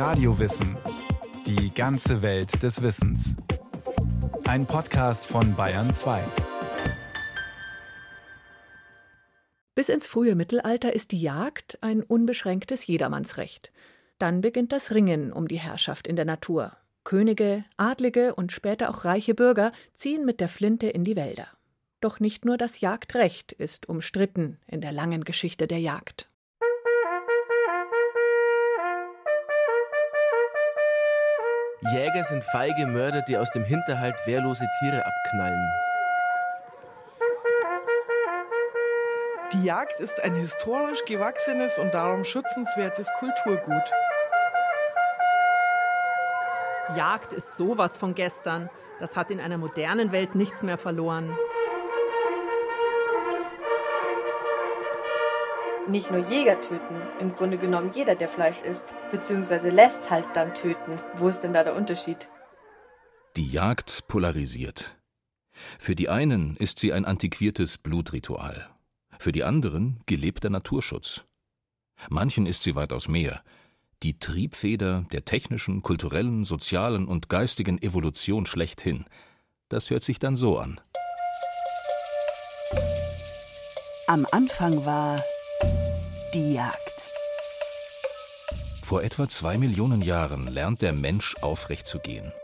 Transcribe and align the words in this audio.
Radiowissen. 0.00 0.78
Die 1.46 1.74
ganze 1.74 2.22
Welt 2.22 2.62
des 2.62 2.80
Wissens. 2.80 3.36
Ein 4.44 4.64
Podcast 4.64 5.26
von 5.26 5.54
Bayern 5.54 5.92
2. 5.92 6.24
Bis 9.74 9.90
ins 9.90 10.06
frühe 10.06 10.36
Mittelalter 10.36 10.94
ist 10.94 11.12
die 11.12 11.20
Jagd 11.20 11.76
ein 11.82 12.02
unbeschränktes 12.02 12.86
Jedermannsrecht. 12.86 13.72
Dann 14.18 14.40
beginnt 14.40 14.72
das 14.72 14.94
Ringen 14.94 15.34
um 15.34 15.48
die 15.48 15.60
Herrschaft 15.60 16.06
in 16.06 16.16
der 16.16 16.24
Natur. 16.24 16.72
Könige, 17.04 17.66
Adlige 17.76 18.34
und 18.34 18.52
später 18.52 18.88
auch 18.88 19.04
reiche 19.04 19.34
Bürger 19.34 19.70
ziehen 19.92 20.24
mit 20.24 20.40
der 20.40 20.48
Flinte 20.48 20.86
in 20.86 21.04
die 21.04 21.16
Wälder. 21.16 21.48
Doch 22.00 22.20
nicht 22.20 22.46
nur 22.46 22.56
das 22.56 22.80
Jagdrecht 22.80 23.52
ist 23.52 23.86
umstritten 23.86 24.56
in 24.66 24.80
der 24.80 24.92
langen 24.92 25.24
Geschichte 25.24 25.66
der 25.66 25.80
Jagd. 25.80 26.30
Jäger 31.88 32.24
sind 32.24 32.44
feige 32.44 32.86
Mörder, 32.86 33.22
die 33.22 33.38
aus 33.38 33.50
dem 33.52 33.64
Hinterhalt 33.64 34.14
wehrlose 34.26 34.66
Tiere 34.78 35.02
abknallen. 35.06 35.72
Die 39.54 39.64
Jagd 39.64 39.98
ist 39.98 40.20
ein 40.20 40.34
historisch 40.34 41.02
gewachsenes 41.06 41.78
und 41.78 41.94
darum 41.94 42.24
schützenswertes 42.24 43.10
Kulturgut. 43.18 43.90
Jagd 46.94 47.32
ist 47.32 47.56
sowas 47.56 47.96
von 47.96 48.14
gestern. 48.14 48.68
Das 48.98 49.16
hat 49.16 49.30
in 49.30 49.40
einer 49.40 49.56
modernen 49.56 50.12
Welt 50.12 50.34
nichts 50.34 50.62
mehr 50.62 50.76
verloren. 50.76 51.34
Nicht 55.90 56.10
nur 56.10 56.28
Jäger 56.28 56.60
töten, 56.60 56.96
im 57.20 57.32
Grunde 57.32 57.58
genommen 57.58 57.92
jeder, 57.94 58.14
der 58.14 58.28
Fleisch 58.28 58.62
isst, 58.62 58.84
beziehungsweise 59.10 59.70
lässt 59.70 60.10
halt 60.10 60.26
dann 60.34 60.54
töten. 60.54 60.96
Wo 61.14 61.28
ist 61.28 61.40
denn 61.40 61.52
da 61.52 61.64
der 61.64 61.74
Unterschied? 61.74 62.28
Die 63.36 63.48
Jagd 63.48 64.08
polarisiert. 64.08 64.96
Für 65.78 65.94
die 65.94 66.08
einen 66.08 66.56
ist 66.56 66.78
sie 66.78 66.92
ein 66.92 67.04
antiquiertes 67.04 67.78
Blutritual, 67.78 68.68
für 69.18 69.32
die 69.32 69.44
anderen 69.44 70.00
gelebter 70.06 70.50
Naturschutz. 70.50 71.24
Manchen 72.08 72.46
ist 72.46 72.62
sie 72.62 72.74
weitaus 72.74 73.08
mehr, 73.08 73.42
die 74.02 74.18
Triebfeder 74.18 75.04
der 75.12 75.24
technischen, 75.24 75.82
kulturellen, 75.82 76.44
sozialen 76.44 77.06
und 77.06 77.28
geistigen 77.28 77.80
Evolution 77.82 78.46
schlechthin. 78.46 79.04
Das 79.68 79.90
hört 79.90 80.02
sich 80.02 80.18
dann 80.18 80.36
so 80.36 80.58
an. 80.58 80.80
Am 84.06 84.26
Anfang 84.32 84.84
war 84.86 85.22
Jagd. 86.60 87.02
Vor 88.82 89.02
etwa 89.02 89.26
zwei 89.28 89.56
Millionen 89.56 90.02
Jahren 90.02 90.46
lernt 90.46 90.82
der 90.82 90.92
Mensch 90.92 91.36
aufrecht 91.40 91.86
zu 91.86 92.00
gehen. 92.00 92.34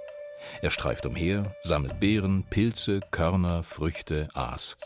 Er 0.63 0.71
streift 0.71 1.05
umher, 1.05 1.55
sammelt 1.61 2.01
Beeren, 2.01 2.47
Pilze, 2.49 3.01
Körner, 3.11 3.63
Früchte, 3.63 4.29
Aas. 4.33 4.79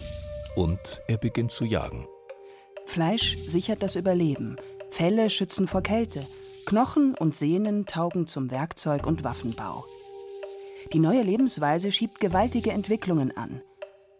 Und 0.56 1.00
er 1.06 1.16
beginnt 1.16 1.52
zu 1.52 1.64
jagen. 1.64 2.08
Fleisch 2.86 3.36
sichert 3.46 3.84
das 3.84 3.94
Überleben, 3.94 4.56
Felle 4.90 5.30
schützen 5.30 5.68
vor 5.68 5.82
Kälte, 5.82 6.26
Knochen 6.66 7.14
und 7.14 7.36
Sehnen 7.36 7.86
taugen 7.86 8.26
zum 8.26 8.50
Werkzeug 8.50 9.06
und 9.06 9.22
Waffenbau. 9.22 9.84
Die 10.92 10.98
neue 10.98 11.22
Lebensweise 11.22 11.92
schiebt 11.92 12.18
gewaltige 12.18 12.72
Entwicklungen 12.72 13.36
an. 13.36 13.62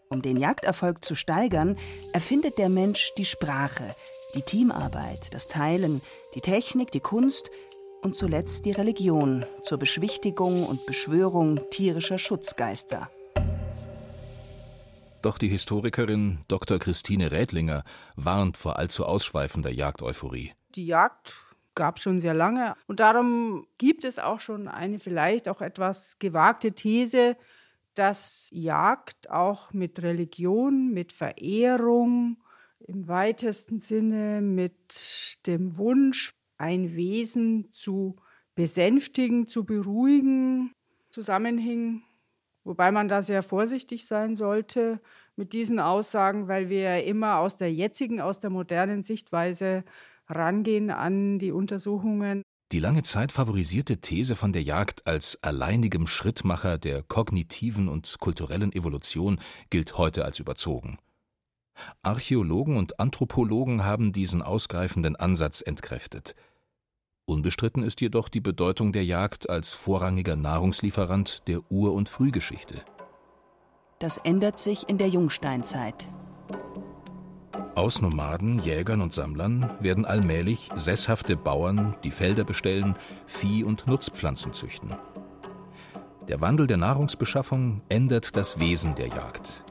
Um 0.07 0.21
den 0.21 0.37
Jagderfolg 0.37 1.03
zu 1.03 1.15
steigern, 1.15 1.77
erfindet 2.13 2.57
der 2.57 2.69
Mensch 2.69 3.11
die 3.17 3.25
Sprache, 3.25 3.93
die 4.35 4.41
Teamarbeit, 4.41 5.33
das 5.33 5.47
Teilen, 5.47 6.01
die 6.35 6.41
Technik, 6.41 6.91
die 6.91 6.99
Kunst 6.99 7.51
und 8.01 8.15
zuletzt 8.15 8.65
die 8.65 8.71
Religion 8.71 9.45
zur 9.63 9.77
Beschwichtigung 9.77 10.65
und 10.65 10.85
Beschwörung 10.85 11.59
tierischer 11.69 12.17
Schutzgeister. 12.17 13.09
Doch 15.21 15.37
die 15.37 15.49
Historikerin 15.49 16.39
Dr. 16.47 16.79
Christine 16.79 17.31
Rädlinger 17.31 17.83
warnt 18.15 18.57
vor 18.57 18.79
allzu 18.79 19.05
ausschweifender 19.05 19.69
Jagdeuphorie. 19.69 20.53
Die 20.73 20.87
Jagd 20.87 21.35
gab 21.75 21.99
schon 21.99 22.19
sehr 22.19 22.33
lange 22.33 22.75
und 22.87 22.99
darum 22.99 23.67
gibt 23.77 24.03
es 24.03 24.17
auch 24.17 24.39
schon 24.39 24.67
eine 24.67 24.97
vielleicht 24.97 25.47
auch 25.47 25.61
etwas 25.61 26.17
gewagte 26.17 26.71
These, 26.71 27.37
dass 27.93 28.49
Jagd 28.51 29.29
auch 29.29 29.71
mit 29.73 30.01
Religion, 30.01 30.91
mit 30.91 31.11
Verehrung, 31.11 32.37
im 32.87 33.07
weitesten 33.07 33.79
Sinne 33.79 34.41
mit 34.41 35.37
dem 35.45 35.77
Wunsch, 35.77 36.31
ein 36.57 36.95
Wesen 36.95 37.69
zu 37.73 38.13
besänftigen, 38.55 39.47
zu 39.47 39.63
beruhigen, 39.63 40.73
zusammenhing, 41.09 42.03
wobei 42.63 42.91
man 42.91 43.07
da 43.07 43.21
sehr 43.21 43.43
vorsichtig 43.43 44.05
sein 44.05 44.35
sollte 44.35 44.99
mit 45.35 45.53
diesen 45.53 45.79
Aussagen, 45.79 46.47
weil 46.47 46.69
wir 46.69 46.81
ja 46.81 46.97
immer 46.97 47.37
aus 47.37 47.55
der 47.55 47.73
jetzigen, 47.73 48.21
aus 48.21 48.39
der 48.39 48.49
modernen 48.49 49.03
Sichtweise 49.03 49.83
rangehen 50.27 50.91
an 50.91 51.39
die 51.39 51.51
Untersuchungen. 51.51 52.43
Die 52.71 52.79
lange 52.79 53.03
Zeit 53.03 53.33
favorisierte 53.33 53.97
These 53.97 54.35
von 54.35 54.53
der 54.53 54.63
Jagd 54.63 55.05
als 55.05 55.37
alleinigem 55.43 56.07
Schrittmacher 56.07 56.77
der 56.77 57.03
kognitiven 57.03 57.89
und 57.89 58.17
kulturellen 58.19 58.71
Evolution 58.71 59.39
gilt 59.69 59.97
heute 59.97 60.23
als 60.23 60.39
überzogen. 60.39 60.97
Archäologen 62.03 62.77
und 62.77 62.99
Anthropologen 62.99 63.83
haben 63.83 64.11
diesen 64.11 64.41
ausgreifenden 64.41 65.15
Ansatz 65.15 65.61
entkräftet. 65.61 66.35
Unbestritten 67.25 67.83
ist 67.83 68.01
jedoch 68.01 68.29
die 68.29 68.41
Bedeutung 68.41 68.91
der 68.91 69.05
Jagd 69.05 69.49
als 69.49 69.73
vorrangiger 69.73 70.35
Nahrungslieferant 70.35 71.47
der 71.47 71.59
Ur- 71.71 71.93
und 71.93 72.09
Frühgeschichte. 72.09 72.75
Das 73.99 74.17
ändert 74.17 74.59
sich 74.59 74.89
in 74.89 74.97
der 74.97 75.09
Jungsteinzeit. 75.09 76.07
Aus 77.75 78.01
Nomaden, 78.01 78.59
Jägern 78.59 78.99
und 78.99 79.13
Sammlern 79.13 79.71
werden 79.79 80.05
allmählich 80.05 80.69
sesshafte 80.75 81.37
Bauern, 81.37 81.95
die 82.03 82.11
Felder 82.11 82.43
bestellen, 82.43 82.95
Vieh- 83.27 83.63
und 83.63 83.87
Nutzpflanzen 83.87 84.53
züchten. 84.53 84.95
Der 86.27 86.41
Wandel 86.41 86.67
der 86.67 86.77
Nahrungsbeschaffung 86.77 87.81
ändert 87.87 88.35
das 88.35 88.59
Wesen 88.59 88.95
der 88.95 89.07
Jagd. 89.07 89.63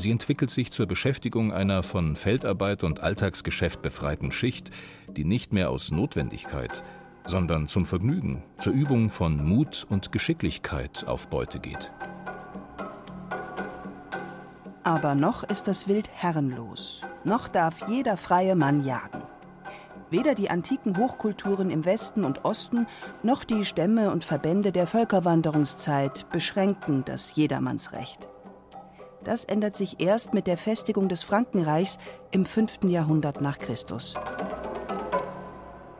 Sie 0.00 0.12
entwickelt 0.12 0.52
sich 0.52 0.70
zur 0.70 0.86
Beschäftigung 0.86 1.52
einer 1.52 1.82
von 1.82 2.14
Feldarbeit 2.14 2.84
und 2.84 3.00
Alltagsgeschäft 3.00 3.82
befreiten 3.82 4.30
Schicht, 4.30 4.70
die 5.08 5.24
nicht 5.24 5.52
mehr 5.52 5.70
aus 5.70 5.90
Notwendigkeit, 5.90 6.84
sondern 7.26 7.66
zum 7.66 7.84
Vergnügen, 7.84 8.44
zur 8.60 8.74
Übung 8.74 9.10
von 9.10 9.44
Mut 9.44 9.84
und 9.90 10.12
Geschicklichkeit 10.12 11.04
auf 11.08 11.26
Beute 11.28 11.58
geht. 11.58 11.90
Aber 14.84 15.16
noch 15.16 15.42
ist 15.42 15.66
das 15.66 15.88
Wild 15.88 16.08
herrenlos. 16.14 17.02
Noch 17.24 17.48
darf 17.48 17.88
jeder 17.88 18.16
freie 18.16 18.54
Mann 18.54 18.84
jagen. 18.84 19.22
Weder 20.10 20.36
die 20.36 20.48
antiken 20.48 20.96
Hochkulturen 20.96 21.70
im 21.70 21.84
Westen 21.84 22.24
und 22.24 22.44
Osten 22.44 22.86
noch 23.24 23.42
die 23.42 23.64
Stämme 23.64 24.12
und 24.12 24.24
Verbände 24.24 24.70
der 24.70 24.86
Völkerwanderungszeit 24.86 26.30
beschränken 26.30 27.04
das 27.04 27.34
Jedermannsrecht. 27.34 28.28
Das 29.28 29.44
ändert 29.44 29.76
sich 29.76 30.00
erst 30.00 30.32
mit 30.32 30.46
der 30.46 30.56
Festigung 30.56 31.10
des 31.10 31.22
Frankenreichs 31.22 31.98
im 32.30 32.46
5. 32.46 32.84
Jahrhundert 32.84 33.42
nach 33.42 33.58
Christus. 33.58 34.14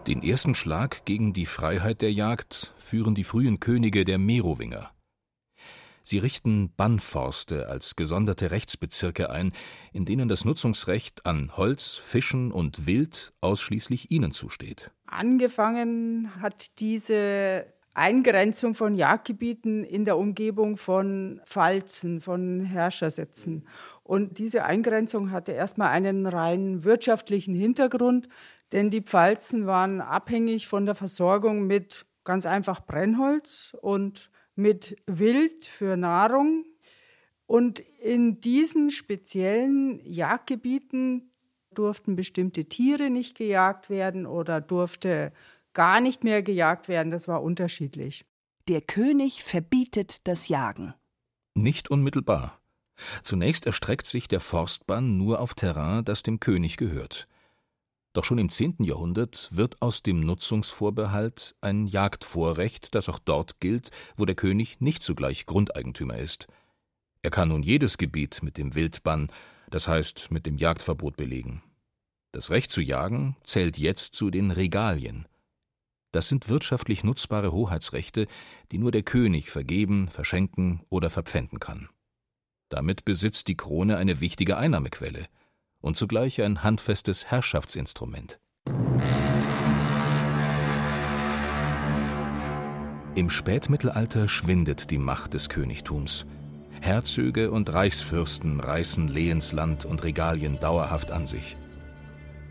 Den 0.07 0.23
ersten 0.23 0.55
Schlag 0.55 1.05
gegen 1.05 1.35
die 1.35 1.45
Freiheit 1.45 2.01
der 2.01 2.11
Jagd 2.11 2.73
führen 2.79 3.15
die 3.15 3.25
frühen 3.25 3.61
Könige 3.61 4.07
der 4.07 4.17
Merowinger. 4.17 4.93
Sie 6.03 6.17
richten 6.17 6.73
Bannforste 6.75 7.69
als 7.69 7.97
gesonderte 7.97 8.51
Rechtsbezirke 8.51 9.29
ein, 9.29 9.53
in 9.93 10.07
denen 10.07 10.31
das 10.31 10.47
Nutzungsrecht 10.47 11.27
an 11.27 11.55
Holz, 11.55 11.97
Fischen 11.97 12.51
und 12.51 12.87
Wild 12.87 13.35
ausschließlich 13.43 14.11
ihnen 14.11 14.33
zusteht. 14.33 14.91
Angefangen 15.05 16.33
hat 16.41 16.79
diese 16.79 17.67
Eingrenzung 17.99 18.75
von 18.75 18.95
Jagdgebieten 18.95 19.85
in 19.85 20.05
der 20.05 20.17
Umgebung 20.17 20.77
von 20.77 21.41
Pfalzen, 21.45 22.21
von 22.21 22.61
Herrschersitzen. 22.61 23.67
Und 24.05 24.39
diese 24.39 24.65
Eingrenzung 24.65 25.33
hatte 25.33 25.53
erstmal 25.53 25.89
einen 25.89 26.27
rein 26.27 26.85
wirtschaftlichen 26.85 27.55
Hintergrund, 27.55 28.29
denn 28.73 28.91
die 28.91 29.03
Pfalzen 29.03 29.67
waren 29.67 30.01
abhängig 30.01 30.69
von 30.69 30.87
der 30.87 30.95
Versorgung 30.95 31.67
mit 31.67 32.07
ganz 32.25 32.47
einfach 32.47 32.87
Brennholz 32.87 33.77
und 33.81 34.31
mit 34.55 34.97
Wild 35.07 35.65
für 35.65 35.97
Nahrung. 35.97 36.65
Und 37.47 37.81
in 37.81 38.41
diesen 38.41 38.91
speziellen 38.91 40.01
Jagdgebieten 40.05 41.33
durften 41.75 42.17
bestimmte 42.17 42.67
Tiere 42.67 43.11
nicht 43.11 43.37
gejagt 43.37 43.91
werden 43.91 44.27
oder 44.27 44.61
durfte 44.61 45.33
gar 45.79 46.01
nicht 46.01 46.25
mehr 46.25 46.43
gejagt 46.43 46.89
werden. 46.89 47.13
Das 47.13 47.29
war 47.29 47.41
unterschiedlich. 47.41 48.25
Der 48.67 48.81
König 48.81 49.45
verbietet 49.45 50.27
das 50.27 50.49
Jagen. 50.49 50.93
Nicht 51.55 51.89
unmittelbar. 51.89 52.59
Zunächst 53.23 53.65
erstreckt 53.65 54.05
sich 54.05 54.27
der 54.27 54.41
Forstbann 54.41 55.17
nur 55.17 55.39
auf 55.39 55.55
Terrain, 55.55 56.05
das 56.05 56.25
dem 56.25 56.41
König 56.41 56.79
gehört. 56.79 57.29
Doch 58.13 58.25
schon 58.25 58.39
im 58.39 58.49
10. 58.49 58.79
Jahrhundert 58.81 59.51
wird 59.53 59.81
aus 59.81 60.03
dem 60.03 60.19
Nutzungsvorbehalt 60.19 61.55
ein 61.61 61.87
Jagdvorrecht, 61.87 62.97
das 62.97 63.09
auch 63.09 63.21
dort 63.21 63.61
gilt, 63.61 63.93
wo 64.17 64.25
der 64.25 64.35
König 64.35 64.81
nicht 64.81 65.05
zugleich 65.05 65.47
Grundeigentümer 65.47 66.19
ist. 66.19 66.49
Er 67.23 67.31
kann 67.31 67.51
nun 67.51 67.63
jedes 67.63 67.99
Gebiet 67.99 68.43
mit 68.43 68.57
dem 68.57 68.75
Wildbann, 68.75 69.31
das 69.71 69.87
heißt 69.87 70.33
mit 70.33 70.45
dem 70.45 70.59
Jagdverbot 70.59 71.17
belegen. 71.17 71.63
Das 72.33 72.51
Recht 72.51 72.73
zu 72.73 72.81
jagen 72.81 73.37
zählt 73.45 73.79
jetzt 73.79 74.17
zu 74.17 74.33
den 74.33 74.51
Regalien. 74.51 75.29
Das 76.11 76.29
sind 76.29 76.49
wirtschaftlich 76.49 77.05
nutzbare 77.05 77.53
Hoheitsrechte, 77.53 78.27
die 78.73 78.79
nur 78.79 78.91
der 78.91 79.03
König 79.03 79.51
vergeben, 79.51 80.09
verschenken 80.09 80.83
oder 80.89 81.11
verpfänden 81.11 81.61
kann. 81.61 81.89
Damit 82.71 83.05
besitzt 83.05 83.49
die 83.49 83.57
Krone 83.57 83.97
eine 83.97 84.21
wichtige 84.21 84.57
Einnahmequelle 84.57 85.27
und 85.81 85.97
zugleich 85.97 86.43
ein 86.43 86.63
handfestes 86.63 87.27
Herrschaftsinstrument. 87.27 88.41
Im 93.15 93.31
Spätmittelalter 93.31 94.29
schwindet 94.29 94.91
die 94.91 94.99
Macht 94.99 95.35
des 95.35 95.49
Königtums. 95.49 96.25
Herzöge 96.81 97.51
und 97.51 97.73
Reichsfürsten 97.73 98.61
reißen 98.61 99.09
Lehensland 99.09 99.85
und 99.85 100.05
Regalien 100.05 100.61
dauerhaft 100.61 101.11
an 101.11 101.27
sich. 101.27 101.57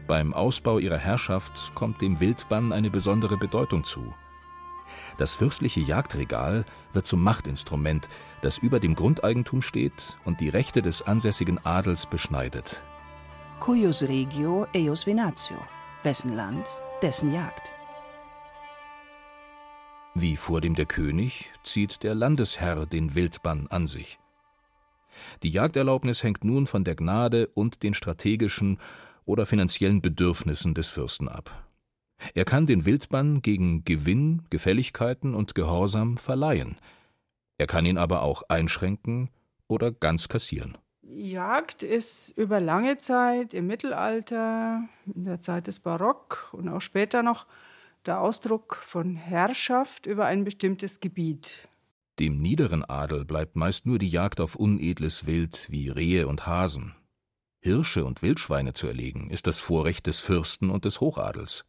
Beim 0.07 0.33
Ausbau 0.33 0.79
ihrer 0.79 0.97
Herrschaft 0.97 1.75
kommt 1.75 2.01
dem 2.01 2.21
Wildbann 2.21 2.71
eine 2.71 2.89
besondere 2.89 3.37
Bedeutung 3.37 3.83
zu. 3.83 4.13
Das 5.17 5.35
fürstliche 5.35 5.81
Jagdregal 5.81 6.63
wird 6.93 7.05
zum 7.05 7.21
Machtinstrument, 7.21 8.07
das 8.41 8.57
über 8.57 8.79
dem 8.79 8.95
Grundeigentum 8.95 9.61
steht 9.61 10.17
und 10.23 10.39
die 10.39 10.47
Rechte 10.47 10.81
des 10.81 11.01
ansässigen 11.01 11.59
Adels 11.65 12.05
beschneidet. 12.05 12.81
Cuius 13.59 14.03
regio 14.03 14.65
eius 14.73 15.05
venatio. 15.05 15.57
Wessen 16.03 16.35
Land, 16.35 16.69
dessen 17.01 17.33
Jagd. 17.33 17.71
Wie 20.13 20.37
vor 20.37 20.61
dem 20.61 20.75
der 20.75 20.85
König 20.85 21.51
zieht 21.63 22.03
der 22.03 22.15
Landesherr 22.15 22.85
den 22.85 23.13
Wildbann 23.13 23.67
an 23.67 23.87
sich. 23.87 24.19
Die 25.43 25.49
Jagderlaubnis 25.49 26.23
hängt 26.23 26.43
nun 26.43 26.67
von 26.67 26.83
der 26.83 26.95
Gnade 26.95 27.47
und 27.53 27.83
den 27.83 27.93
strategischen 27.93 28.79
oder 29.27 29.45
finanziellen 29.45 30.01
Bedürfnissen 30.01 30.73
des 30.73 30.89
Fürsten 30.89 31.29
ab. 31.29 31.67
Er 32.33 32.45
kann 32.45 32.65
den 32.65 32.85
Wildbann 32.85 33.43
gegen 33.43 33.83
Gewinn, 33.83 34.41
Gefälligkeiten 34.49 35.35
und 35.35 35.53
Gehorsam 35.53 36.17
verleihen. 36.17 36.77
Er 37.59 37.67
kann 37.67 37.85
ihn 37.85 37.99
aber 37.99 38.23
auch 38.23 38.43
einschränken 38.49 39.29
oder 39.67 39.91
ganz 39.91 40.27
kassieren. 40.27 40.77
Jagd 41.03 41.83
ist 41.83 42.29
über 42.37 42.59
lange 42.59 42.97
Zeit 42.97 43.53
im 43.53 43.67
Mittelalter, 43.67 44.87
in 45.13 45.25
der 45.25 45.39
Zeit 45.39 45.67
des 45.67 45.79
Barock 45.79 46.49
und 46.53 46.67
auch 46.69 46.81
später 46.81 47.23
noch 47.23 47.45
der 48.05 48.19
Ausdruck 48.19 48.77
von 48.81 49.15
Herrschaft 49.15 50.05
über 50.05 50.25
ein 50.25 50.43
bestimmtes 50.43 50.99
Gebiet. 50.99 51.67
Dem 52.19 52.41
niederen 52.41 52.83
Adel 52.83 53.25
bleibt 53.25 53.55
meist 53.55 53.85
nur 53.85 53.99
die 53.99 54.09
Jagd 54.09 54.39
auf 54.39 54.55
unedles 54.55 55.27
Wild 55.27 55.67
wie 55.69 55.89
Rehe 55.89 56.27
und 56.27 56.47
Hasen. 56.47 56.95
Hirsche 57.67 58.05
und 58.05 58.21
Wildschweine 58.21 58.71
zu 58.71 58.87
erlegen, 58.87 59.29
ist 59.29 59.45
das 59.45 59.59
Vorrecht 59.59 60.07
des 60.07 60.21
Fürsten 60.21 60.69
und 60.69 60.85
des 60.85 61.01
Hochadels. 61.01 61.65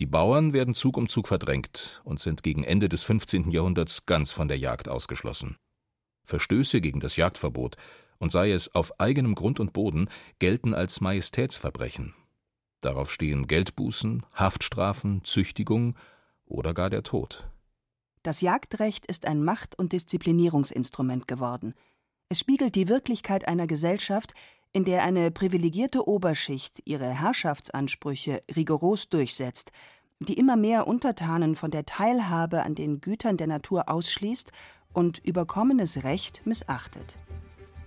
Die 0.00 0.06
Bauern 0.06 0.54
werden 0.54 0.74
Zug 0.74 0.96
um 0.96 1.10
Zug 1.10 1.28
verdrängt 1.28 2.00
und 2.04 2.20
sind 2.20 2.42
gegen 2.42 2.64
Ende 2.64 2.88
des 2.88 3.02
15. 3.02 3.50
Jahrhunderts 3.50 4.06
ganz 4.06 4.32
von 4.32 4.48
der 4.48 4.58
Jagd 4.58 4.88
ausgeschlossen. 4.88 5.56
Verstöße 6.24 6.80
gegen 6.80 7.00
das 7.00 7.16
Jagdverbot, 7.16 7.76
und 8.18 8.32
sei 8.32 8.50
es 8.50 8.74
auf 8.74 8.98
eigenem 8.98 9.34
Grund 9.34 9.60
und 9.60 9.74
Boden, 9.74 10.08
gelten 10.38 10.72
als 10.72 11.02
Majestätsverbrechen. 11.02 12.14
Darauf 12.80 13.12
stehen 13.12 13.48
Geldbußen, 13.48 14.24
Haftstrafen, 14.32 15.22
Züchtigung 15.22 15.98
oder 16.46 16.72
gar 16.72 16.88
der 16.88 17.02
Tod. 17.02 17.46
Das 18.22 18.40
Jagdrecht 18.40 19.04
ist 19.04 19.26
ein 19.26 19.44
Macht- 19.44 19.78
und 19.78 19.92
Disziplinierungsinstrument 19.92 21.28
geworden. 21.28 21.74
Es 22.28 22.40
spiegelt 22.40 22.74
die 22.74 22.88
Wirklichkeit 22.88 23.46
einer 23.46 23.68
Gesellschaft, 23.68 24.34
in 24.72 24.84
der 24.84 25.04
eine 25.04 25.30
privilegierte 25.30 26.08
Oberschicht 26.08 26.82
ihre 26.84 27.08
Herrschaftsansprüche 27.08 28.42
rigoros 28.56 29.08
durchsetzt, 29.08 29.70
die 30.18 30.34
immer 30.34 30.56
mehr 30.56 30.88
Untertanen 30.88 31.54
von 31.54 31.70
der 31.70 31.86
Teilhabe 31.86 32.64
an 32.64 32.74
den 32.74 33.00
Gütern 33.00 33.36
der 33.36 33.46
Natur 33.46 33.88
ausschließt 33.88 34.50
und 34.92 35.18
überkommenes 35.18 36.02
Recht 36.02 36.44
missachtet. 36.44 37.16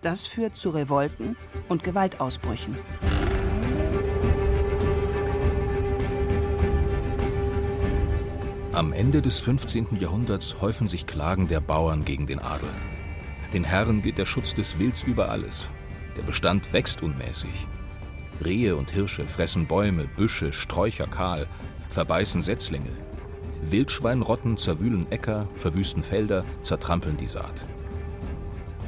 Das 0.02 0.26
führt 0.26 0.56
zu 0.56 0.70
Revolten 0.70 1.36
und 1.68 1.84
Gewaltausbrüchen. 1.84 2.76
Am 8.72 8.94
Ende 8.94 9.22
des 9.22 9.40
15. 9.40 9.98
Jahrhunderts 10.00 10.62
häufen 10.62 10.88
sich 10.88 11.06
Klagen 11.06 11.50
der 11.50 11.60
Bauern 11.60 12.06
gegen 12.06 12.26
den 12.26 12.40
Adel. 12.40 12.70
Den 13.54 13.64
Herren 13.64 14.02
geht 14.02 14.18
der 14.18 14.26
Schutz 14.26 14.54
des 14.54 14.78
Wilds 14.78 15.04
über 15.04 15.30
alles. 15.30 15.68
Der 16.16 16.22
Bestand 16.22 16.72
wächst 16.72 17.02
unmäßig. 17.02 17.68
Rehe 18.44 18.76
und 18.76 18.92
Hirsche 18.92 19.26
fressen 19.26 19.66
Bäume, 19.66 20.08
Büsche, 20.16 20.54
Sträucher 20.54 21.08
kahl, 21.08 21.48
verbeißen 21.90 22.42
Setzlinge, 22.42 22.92
Wildschweinrotten 23.64 24.58
zerwühlen 24.58 25.12
Äcker, 25.12 25.48
verwüsten 25.56 26.04
Felder, 26.04 26.46
zertrampeln 26.62 27.18
die 27.18 27.28
Saat. 27.28 27.66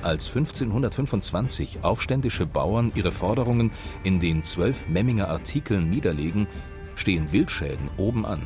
Als 0.03 0.27
1525 0.27 1.79
aufständische 1.83 2.45
Bauern 2.45 2.91
ihre 2.95 3.11
Forderungen 3.11 3.71
in 4.03 4.19
den 4.19 4.43
zwölf 4.43 4.87
Memminger 4.87 5.27
Artikeln 5.27 5.89
niederlegen, 5.89 6.47
stehen 6.95 7.31
Wildschäden 7.31 7.89
oben 7.97 8.25
an. 8.25 8.41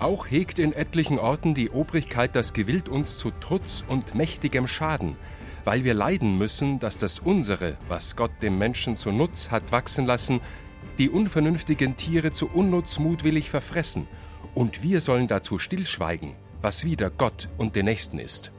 Auch 0.00 0.30
hegt 0.30 0.58
in 0.58 0.72
etlichen 0.72 1.18
Orten 1.18 1.54
die 1.54 1.70
Obrigkeit 1.70 2.36
das 2.36 2.52
Gewild 2.52 2.88
uns 2.88 3.18
zu 3.18 3.32
Trutz 3.40 3.84
und 3.88 4.14
mächtigem 4.14 4.68
Schaden, 4.68 5.16
weil 5.68 5.84
wir 5.84 5.92
leiden 5.92 6.38
müssen, 6.38 6.78
dass 6.78 6.96
das 6.96 7.18
unsere, 7.18 7.76
was 7.88 8.16
Gott 8.16 8.30
dem 8.40 8.56
Menschen 8.56 8.96
zu 8.96 9.12
Nutz 9.12 9.50
hat 9.50 9.70
wachsen 9.70 10.06
lassen, 10.06 10.40
die 10.96 11.10
unvernünftigen 11.10 11.94
Tiere 11.94 12.32
zu 12.32 12.48
unnutz 12.48 12.98
mutwillig 12.98 13.50
verfressen 13.50 14.08
und 14.54 14.82
wir 14.82 15.02
sollen 15.02 15.28
dazu 15.28 15.58
stillschweigen, 15.58 16.32
was 16.62 16.86
wieder 16.86 17.10
Gott 17.10 17.50
und 17.58 17.76
den 17.76 17.84
Nächsten 17.84 18.18
ist. 18.18 18.50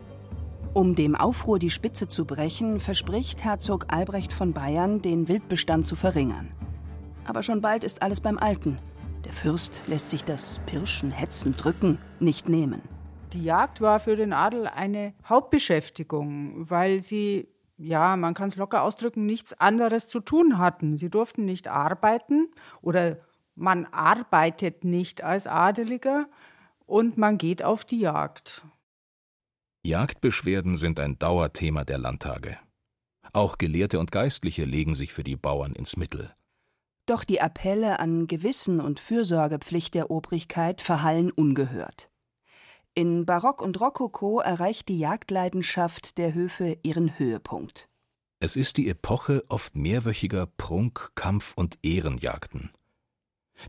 Um 0.75 0.93
dem 0.93 1.15
Aufruhr 1.15 1.57
die 1.57 1.71
Spitze 1.71 2.07
zu 2.07 2.25
brechen, 2.25 2.79
verspricht 2.79 3.43
Herzog 3.43 3.87
Albrecht 3.87 4.31
von 4.31 4.53
Bayern, 4.53 5.01
den 5.01 5.27
Wildbestand 5.27 5.87
zu 5.87 5.95
verringern. 5.95 6.51
Aber 7.25 7.41
schon 7.41 7.61
bald 7.61 7.83
ist 7.83 8.03
alles 8.03 8.21
beim 8.21 8.37
Alten. 8.37 8.77
Der 9.25 9.33
Fürst 9.33 9.81
lässt 9.87 10.11
sich 10.11 10.25
das 10.25 10.61
Pirschen, 10.67 11.09
Hetzen, 11.09 11.57
Drücken 11.57 11.97
nicht 12.19 12.49
nehmen. 12.49 12.83
Die 13.33 13.43
Jagd 13.43 13.79
war 13.79 13.99
für 13.99 14.15
den 14.15 14.33
Adel 14.33 14.67
eine 14.67 15.13
Hauptbeschäftigung, 15.27 16.69
weil 16.69 17.03
sie, 17.03 17.47
ja, 17.77 18.15
man 18.15 18.33
kann 18.33 18.47
es 18.47 18.55
locker 18.55 18.81
ausdrücken, 18.81 19.25
nichts 19.25 19.53
anderes 19.53 20.07
zu 20.07 20.19
tun 20.19 20.57
hatten. 20.57 20.97
Sie 20.97 21.09
durften 21.09 21.45
nicht 21.45 21.67
arbeiten 21.67 22.49
oder 22.81 23.17
man 23.55 23.85
arbeitet 23.85 24.83
nicht 24.83 25.23
als 25.23 25.45
Adeliger 25.45 26.27
und 26.85 27.17
man 27.17 27.37
geht 27.37 27.61
auf 27.61 27.85
die 27.85 27.99
Jagd. 27.99 28.63
Jagdbeschwerden 29.85 30.75
sind 30.75 30.99
ein 30.99 31.19
Dauerthema 31.19 31.83
der 31.83 31.99
Landtage. 31.99 32.57
Auch 33.31 33.59
Gelehrte 33.59 33.99
und 33.99 34.11
Geistliche 34.11 34.65
legen 34.65 34.95
sich 34.95 35.13
für 35.13 35.23
die 35.23 35.35
Bauern 35.35 35.73
ins 35.73 35.97
Mittel. 35.97 36.33
Doch 37.05 37.23
die 37.23 37.41
Appelle 37.41 37.99
an 37.99 38.27
Gewissen 38.27 38.79
und 38.79 38.99
Fürsorgepflicht 38.99 39.93
der 39.93 40.09
Obrigkeit 40.09 40.81
verhallen 40.81 41.31
ungehört. 41.31 42.09
In 42.99 43.25
Barock 43.25 43.61
und 43.61 43.79
Rokoko 43.79 44.41
erreicht 44.41 44.89
die 44.89 44.99
Jagdleidenschaft 44.99 46.17
der 46.17 46.33
Höfe 46.33 46.77
ihren 46.83 47.17
Höhepunkt. 47.17 47.87
Es 48.41 48.57
ist 48.57 48.75
die 48.75 48.89
Epoche 48.89 49.45
oft 49.47 49.73
mehrwöchiger 49.73 50.47
Prunk-, 50.57 51.11
Kampf- 51.15 51.53
und 51.55 51.79
Ehrenjagden. 51.81 52.71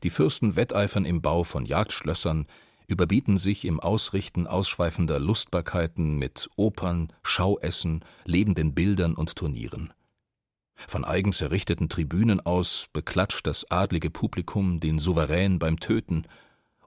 Die 0.02 0.10
Fürsten 0.10 0.56
wetteifern 0.56 1.04
im 1.04 1.22
Bau 1.22 1.44
von 1.44 1.64
Jagdschlössern, 1.64 2.46
überbieten 2.88 3.38
sich 3.38 3.66
im 3.66 3.78
Ausrichten 3.78 4.48
ausschweifender 4.48 5.20
Lustbarkeiten 5.20 6.18
mit 6.18 6.50
Opern, 6.56 7.12
Schauessen, 7.22 8.04
lebenden 8.24 8.74
Bildern 8.74 9.14
und 9.14 9.36
Turnieren. 9.36 9.92
Von 10.74 11.04
eigens 11.04 11.40
errichteten 11.40 11.88
Tribünen 11.88 12.40
aus 12.40 12.88
beklatscht 12.92 13.46
das 13.46 13.70
adlige 13.70 14.10
Publikum 14.10 14.80
den 14.80 14.98
Souverän 14.98 15.60
beim 15.60 15.78
Töten 15.78 16.26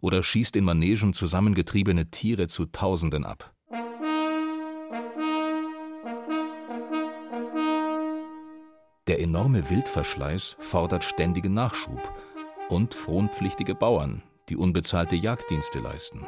oder 0.04 0.22
schießt 0.22 0.58
in 0.58 0.66
Manegen 0.66 1.14
zusammengetriebene 1.14 2.12
Tiere 2.12 2.48
zu 2.48 2.66
Tausenden 2.66 3.24
ab. 3.24 3.54
Der 9.08 9.22
enorme 9.22 9.70
Wildverschleiß 9.70 10.58
fordert 10.60 11.06
ständigen 11.06 11.54
Nachschub 11.54 12.02
und 12.68 12.94
fronpflichtige 12.94 13.76
Bauern, 13.76 14.24
die 14.50 14.58
unbezahlte 14.58 15.16
Jagddienste 15.16 15.80
leisten. 15.80 16.28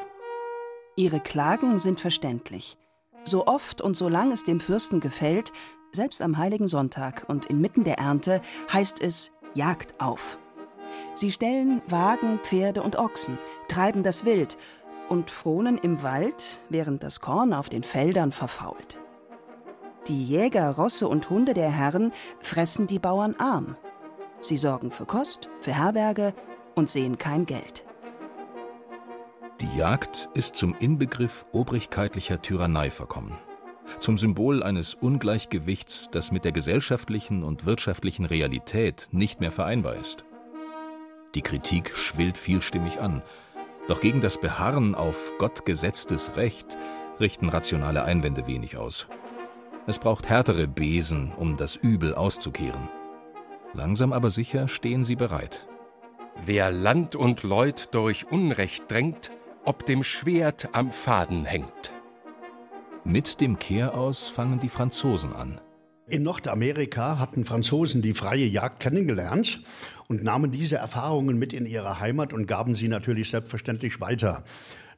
Ihre 0.96 1.20
Klagen 1.20 1.77
sind 1.77 2.00
verständlich. 2.00 2.77
So 3.25 3.46
oft 3.46 3.82
und 3.82 3.98
so 3.98 4.08
lang 4.08 4.32
es 4.32 4.46
dem 4.46 4.62
Fürsten 4.62 5.01
gefällt, 5.01 5.51
selbst 5.91 6.22
am 6.22 6.38
heiligen 6.38 6.70
Sonntag 6.70 7.25
und 7.27 7.48
inmitten 7.48 7.84
der 7.84 7.98
Ernte, 7.98 8.41
heißt 8.72 9.01
es 9.01 9.32
Jagd 9.53 10.00
auf. 10.00 10.38
Sie 11.15 11.31
stellen 11.31 11.81
Wagen, 11.88 12.39
Pferde 12.43 12.84
und 12.84 12.98
Ochsen, 12.98 13.38
treiben 13.69 14.03
das 14.03 14.25
Wild 14.25 14.57
und 15.07 15.31
fronen 15.31 15.77
im 15.77 16.03
Wald, 16.03 16.60
während 16.69 17.03
das 17.03 17.22
Korn 17.22 17.53
auf 17.53 17.69
den 17.69 17.84
Feldern 17.84 18.34
verfault. 18.34 19.00
Die 20.07 20.24
Jäger, 20.24 20.72
Rosse 20.72 21.07
und 21.07 21.29
Hunde 21.29 21.53
der 21.53 21.72
Herren 21.72 22.12
fressen 22.41 22.86
die 22.86 23.00
Bauern 23.00 23.36
arm. 23.39 23.77
Sie 24.41 24.57
sorgen 24.57 24.91
für 24.91 25.05
Kost, 25.05 25.50
für 25.60 25.74
Herberge 25.74 26.34
und 26.75 26.89
sehen 26.89 27.17
kein 27.17 27.45
Geld. 27.45 27.86
Die 29.62 29.77
Jagd 29.77 30.29
ist 30.34 30.57
zum 30.57 30.75
Inbegriff 30.77 31.45
obrigkeitlicher 31.53 32.41
Tyrannei 32.41 32.91
verkommen. 32.91 33.38
Zum 34.00 34.17
Symbol 34.17 34.63
eines 34.63 34.95
Ungleichgewichts, 34.95 36.10
das 36.12 36.31
mit 36.31 36.43
der 36.43 36.51
gesellschaftlichen 36.51 37.43
und 37.43 37.65
wirtschaftlichen 37.65 38.25
Realität 38.25 39.07
nicht 39.12 39.39
mehr 39.39 39.51
vereinbar 39.51 39.95
ist. 39.95 40.25
Die 41.36 41.42
Kritik 41.42 41.96
schwillt 41.96 42.38
vielstimmig 42.38 43.01
an, 43.01 43.22
doch 43.88 44.00
gegen 44.00 44.22
das 44.22 44.39
Beharren 44.39 44.96
auf 44.96 45.34
gottgesetztes 45.38 46.38
Recht 46.38 46.77
richten 47.20 47.50
rationale 47.50 48.04
Einwände 48.04 48.48
wenig 48.48 48.77
aus. 48.77 49.08
Es 49.86 50.00
braucht 50.00 50.30
härtere 50.30 50.68
Besen, 50.68 51.32
um 51.38 51.58
das 51.58 51.75
Übel 51.75 52.15
auszukehren. 52.15 52.89
Langsam 53.74 54.13
aber 54.13 54.30
sicher 54.30 54.68
stehen 54.68 55.04
sie 55.04 55.15
bereit. 55.15 55.68
Wer 56.44 56.72
Land 56.72 57.15
und 57.15 57.44
Leut 57.44 57.94
durch 57.94 58.32
Unrecht 58.32 58.89
drängt, 58.89 59.32
ob 59.63 59.86
dem 59.86 60.04
Schwert 60.04 60.70
am 60.74 60.92
Faden 60.92 61.46
hängt. 61.46 61.94
Mit 63.04 63.42
dem 63.42 63.60
Kehraus 63.60 64.27
fangen 64.27 64.60
die 64.60 64.70
Franzosen 64.70 65.34
an. 65.34 65.62
In 66.08 66.22
Nordamerika 66.22 67.18
hatten 67.18 67.46
Franzosen 67.46 68.04
die 68.04 68.14
freie 68.14 68.46
Jagd 68.46 68.80
kennengelernt 68.80 69.62
und 70.08 70.24
nahmen 70.24 70.52
diese 70.52 70.76
Erfahrungen 70.76 71.40
mit 71.40 71.52
in 71.52 71.66
ihre 71.66 72.00
Heimat 72.00 72.32
und 72.32 72.46
gaben 72.46 72.76
sie 72.76 72.88
natürlich 72.88 73.32
selbstverständlich 73.32 74.00
weiter. 74.02 74.44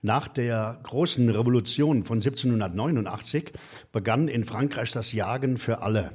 Nach 0.02 0.28
der 0.28 0.82
großen 0.84 1.30
Revolution 1.30 2.04
von 2.04 2.18
1789 2.18 3.54
begann 3.94 4.28
in 4.28 4.44
Frankreich 4.44 4.92
das 4.92 5.14
Jagen 5.14 5.58
für 5.58 5.82
alle. 5.82 6.12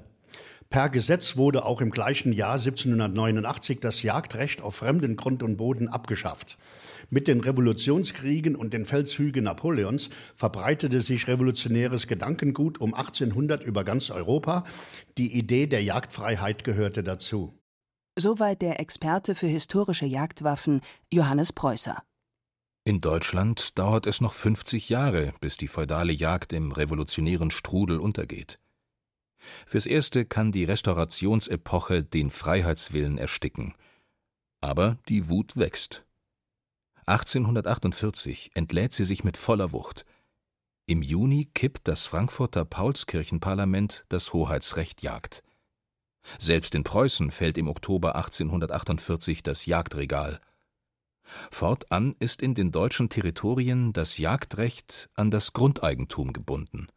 Per 0.68 0.90
Gesetz 0.90 1.38
wurde 1.38 1.64
auch 1.64 1.80
im 1.80 1.90
gleichen 1.90 2.34
Jahr 2.34 2.54
1789 2.54 3.80
das 3.80 4.02
Jagdrecht 4.02 4.60
auf 4.60 4.76
fremden 4.76 5.16
Grund 5.16 5.42
und 5.42 5.56
Boden 5.56 5.88
abgeschafft. 5.88 6.58
Mit 7.14 7.28
den 7.28 7.42
Revolutionskriegen 7.42 8.56
und 8.56 8.72
den 8.72 8.86
Feldzügen 8.86 9.44
Napoleons 9.44 10.08
verbreitete 10.34 11.02
sich 11.02 11.28
revolutionäres 11.28 12.06
Gedankengut 12.06 12.80
um 12.80 12.94
1800 12.94 13.62
über 13.62 13.84
ganz 13.84 14.10
Europa. 14.10 14.64
Die 15.18 15.36
Idee 15.36 15.66
der 15.66 15.82
Jagdfreiheit 15.82 16.64
gehörte 16.64 17.02
dazu. 17.02 17.52
Soweit 18.18 18.62
der 18.62 18.80
Experte 18.80 19.34
für 19.34 19.46
historische 19.46 20.06
Jagdwaffen 20.06 20.80
Johannes 21.12 21.52
Preußer. 21.52 22.02
In 22.84 23.02
Deutschland 23.02 23.78
dauert 23.78 24.06
es 24.06 24.22
noch 24.22 24.32
50 24.32 24.88
Jahre, 24.88 25.34
bis 25.42 25.58
die 25.58 25.68
feudale 25.68 26.14
Jagd 26.14 26.54
im 26.54 26.72
revolutionären 26.72 27.50
Strudel 27.50 28.00
untergeht. 28.00 28.58
Fürs 29.66 29.84
Erste 29.84 30.24
kann 30.24 30.50
die 30.50 30.64
Restaurationsepoche 30.64 32.04
den 32.04 32.30
Freiheitswillen 32.30 33.18
ersticken. 33.18 33.74
Aber 34.62 34.96
die 35.10 35.28
Wut 35.28 35.58
wächst. 35.58 36.06
1848 37.06 38.52
entlädt 38.54 38.92
sie 38.92 39.04
sich 39.04 39.24
mit 39.24 39.36
voller 39.36 39.72
Wucht. 39.72 40.04
Im 40.86 41.02
Juni 41.02 41.48
kippt 41.52 41.88
das 41.88 42.06
Frankfurter 42.06 42.64
Paulskirchenparlament 42.64 44.04
das 44.08 44.32
Hoheitsrecht 44.32 45.02
Jagd. 45.02 45.42
Selbst 46.38 46.74
in 46.74 46.84
Preußen 46.84 47.30
fällt 47.30 47.58
im 47.58 47.68
Oktober 47.68 48.16
1848 48.16 49.42
das 49.42 49.66
Jagdregal. 49.66 50.40
Fortan 51.50 52.14
ist 52.18 52.42
in 52.42 52.54
den 52.54 52.72
deutschen 52.72 53.08
Territorien 53.08 53.92
das 53.92 54.18
Jagdrecht 54.18 55.08
an 55.14 55.30
das 55.30 55.52
Grundeigentum 55.52 56.32
gebunden. 56.32 56.88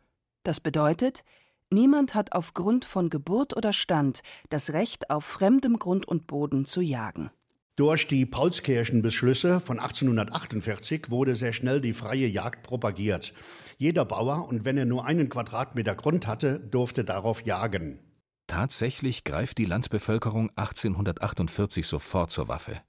Das 0.43 0.59
bedeutet, 0.59 1.23
niemand 1.71 2.13
hat 2.15 2.33
aufgrund 2.33 2.85
von 2.85 3.09
Geburt 3.09 3.55
oder 3.55 3.73
Stand 3.73 4.21
das 4.49 4.73
Recht, 4.73 5.09
auf 5.09 5.25
fremdem 5.25 5.79
Grund 5.79 6.07
und 6.07 6.27
Boden 6.27 6.65
zu 6.65 6.81
jagen. 6.81 7.31
Durch 7.77 8.07
die 8.07 8.25
Paulskirchenbeschlüsse 8.25 9.59
von 9.59 9.79
1848 9.79 11.11
wurde 11.11 11.35
sehr 11.35 11.51
schnell 11.51 11.81
die 11.81 11.91
freie 11.91 12.25
Jagd 12.25 12.63
propagiert. 12.63 13.33
Jeder 13.77 14.05
Bauer, 14.05 14.47
und 14.47 14.63
wenn 14.63 14.77
er 14.77 14.85
nur 14.85 15.05
einen 15.05 15.27
Quadratmeter 15.27 15.93
Grund 15.93 16.25
hatte, 16.25 16.61
durfte 16.61 17.03
darauf 17.03 17.45
jagen. 17.45 17.99
Tatsächlich 18.47 19.25
greift 19.25 19.57
die 19.57 19.65
Landbevölkerung 19.65 20.51
1848 20.55 21.85
sofort 21.85 22.31
zur 22.31 22.47
Waffe. 22.47 22.81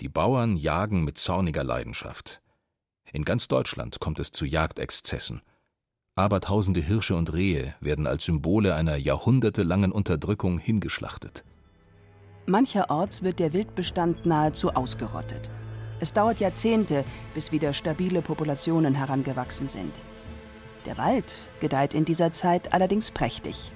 Die 0.00 0.08
Bauern 0.08 0.56
jagen 0.56 1.04
mit 1.04 1.16
zorniger 1.16 1.62
Leidenschaft. 1.62 2.42
In 3.12 3.24
ganz 3.24 3.46
Deutschland 3.46 4.00
kommt 4.00 4.18
es 4.18 4.32
zu 4.32 4.44
Jagdexzessen. 4.44 5.42
Abertausende 6.16 6.80
Hirsche 6.80 7.14
und 7.14 7.32
Rehe 7.32 7.76
werden 7.78 8.08
als 8.08 8.24
Symbole 8.24 8.74
einer 8.74 8.96
jahrhundertelangen 8.96 9.92
Unterdrückung 9.92 10.58
hingeschlachtet. 10.58 11.44
Mancherorts 12.46 13.22
wird 13.22 13.38
der 13.38 13.54
Wildbestand 13.54 14.26
nahezu 14.26 14.70
ausgerottet. 14.70 15.48
Es 16.00 16.12
dauert 16.12 16.40
Jahrzehnte, 16.40 17.04
bis 17.32 17.52
wieder 17.52 17.72
stabile 17.72 18.20
Populationen 18.20 18.94
herangewachsen 18.94 19.68
sind. 19.68 20.02
Der 20.84 20.98
Wald 20.98 21.32
gedeiht 21.60 21.94
in 21.94 22.04
dieser 22.04 22.32
Zeit 22.32 22.74
allerdings 22.74 23.10
prächtig. 23.10 23.72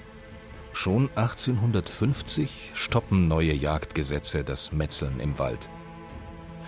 Schon 0.72 1.08
1850 1.14 2.72
stoppen 2.75 3.26
neue 3.26 3.54
Jagdgesetze 3.54 4.44
das 4.44 4.70
Metzeln 4.72 5.18
im 5.18 5.38
Wald. 5.38 5.70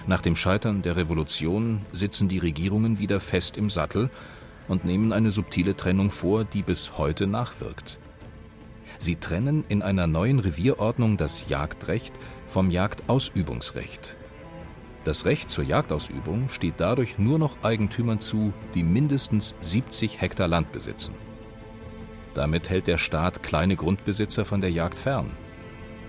Nach 0.06 0.22
dem 0.22 0.36
Scheitern 0.36 0.80
der 0.80 0.96
Revolution 0.96 1.84
sitzen 1.92 2.28
die 2.28 2.38
Regierungen 2.38 2.98
wieder 2.98 3.20
fest 3.20 3.58
im 3.58 3.68
Sattel 3.68 4.08
und 4.68 4.86
nehmen 4.86 5.12
eine 5.12 5.30
subtile 5.30 5.76
Trennung 5.76 6.10
vor, 6.10 6.44
die 6.44 6.62
bis 6.62 6.96
heute 6.96 7.26
nachwirkt. 7.26 8.00
Sie 9.00 9.16
trennen 9.16 9.64
in 9.68 9.80
einer 9.80 10.06
neuen 10.06 10.40
Revierordnung 10.40 11.16
das 11.16 11.48
Jagdrecht 11.48 12.12
vom 12.46 12.70
Jagdausübungsrecht. 12.70 14.18
Das 15.04 15.24
Recht 15.24 15.48
zur 15.48 15.64
Jagdausübung 15.64 16.50
steht 16.50 16.74
dadurch 16.76 17.18
nur 17.18 17.38
noch 17.38 17.56
Eigentümern 17.62 18.20
zu, 18.20 18.52
die 18.74 18.82
mindestens 18.82 19.54
70 19.60 20.20
Hektar 20.20 20.48
Land 20.48 20.70
besitzen. 20.72 21.14
Damit 22.34 22.68
hält 22.68 22.88
der 22.88 22.98
Staat 22.98 23.42
kleine 23.42 23.74
Grundbesitzer 23.74 24.44
von 24.44 24.60
der 24.60 24.70
Jagd 24.70 24.98
fern. 24.98 25.30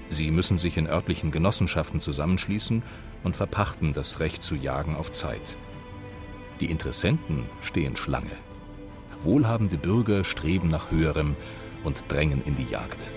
Sie 0.10 0.30
müssen 0.30 0.58
sich 0.58 0.76
in 0.76 0.88
örtlichen 0.88 1.32
Genossenschaften 1.32 2.02
zusammenschließen 2.02 2.84
und 3.24 3.38
verpachten 3.38 3.94
das 3.94 4.20
Recht 4.20 4.44
zu 4.44 4.56
jagen 4.56 4.98
auf 4.98 5.14
Zeit. 5.14 5.56
Die 6.60 6.70
Interessenten 6.70 7.46
stehen 7.62 7.96
Schlange. 7.96 8.36
Wohlhabende 9.22 9.78
Bürger 9.78 10.26
streben 10.26 10.68
nach 10.68 10.92
höherem 10.92 11.38
und 11.84 12.12
drängen 12.12 12.42
in 12.44 12.56
die 12.56 12.66
Jagd. 12.66 13.12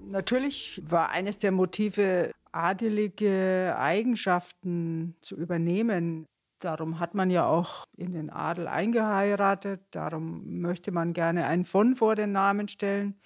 Natürlich 0.00 0.82
war 0.84 1.10
eines 1.10 1.38
der 1.38 1.52
Motive, 1.52 2.32
adelige 2.52 3.76
Eigenschaften 3.78 5.14
zu 5.22 5.36
übernehmen. 5.36 6.26
Darum 6.58 6.98
hat 6.98 7.14
man 7.14 7.30
ja 7.30 7.46
auch 7.46 7.84
in 7.96 8.12
den 8.12 8.28
Adel 8.28 8.66
eingeheiratet. 8.66 9.82
Darum 9.92 10.60
möchte 10.60 10.90
man 10.90 11.12
gerne 11.12 11.46
ein 11.46 11.64
von 11.64 11.94
vor 11.94 12.16
den 12.16 12.32
Namen 12.32 12.68
stellen, 12.68 13.20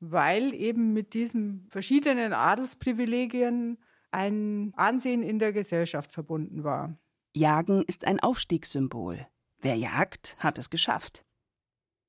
weil 0.00 0.54
eben 0.54 0.92
mit 0.92 1.12
diesen 1.12 1.66
verschiedenen 1.70 2.32
Adelsprivilegien 2.32 3.78
ein 4.10 4.72
Ansehen 4.76 5.22
in 5.22 5.38
der 5.38 5.52
Gesellschaft 5.52 6.12
verbunden 6.12 6.64
war. 6.64 6.96
Jagen 7.34 7.82
ist 7.82 8.06
ein 8.06 8.20
Aufstiegssymbol. 8.20 9.26
Wer 9.60 9.76
jagt, 9.76 10.36
hat 10.38 10.58
es 10.58 10.70
geschafft. 10.70 11.24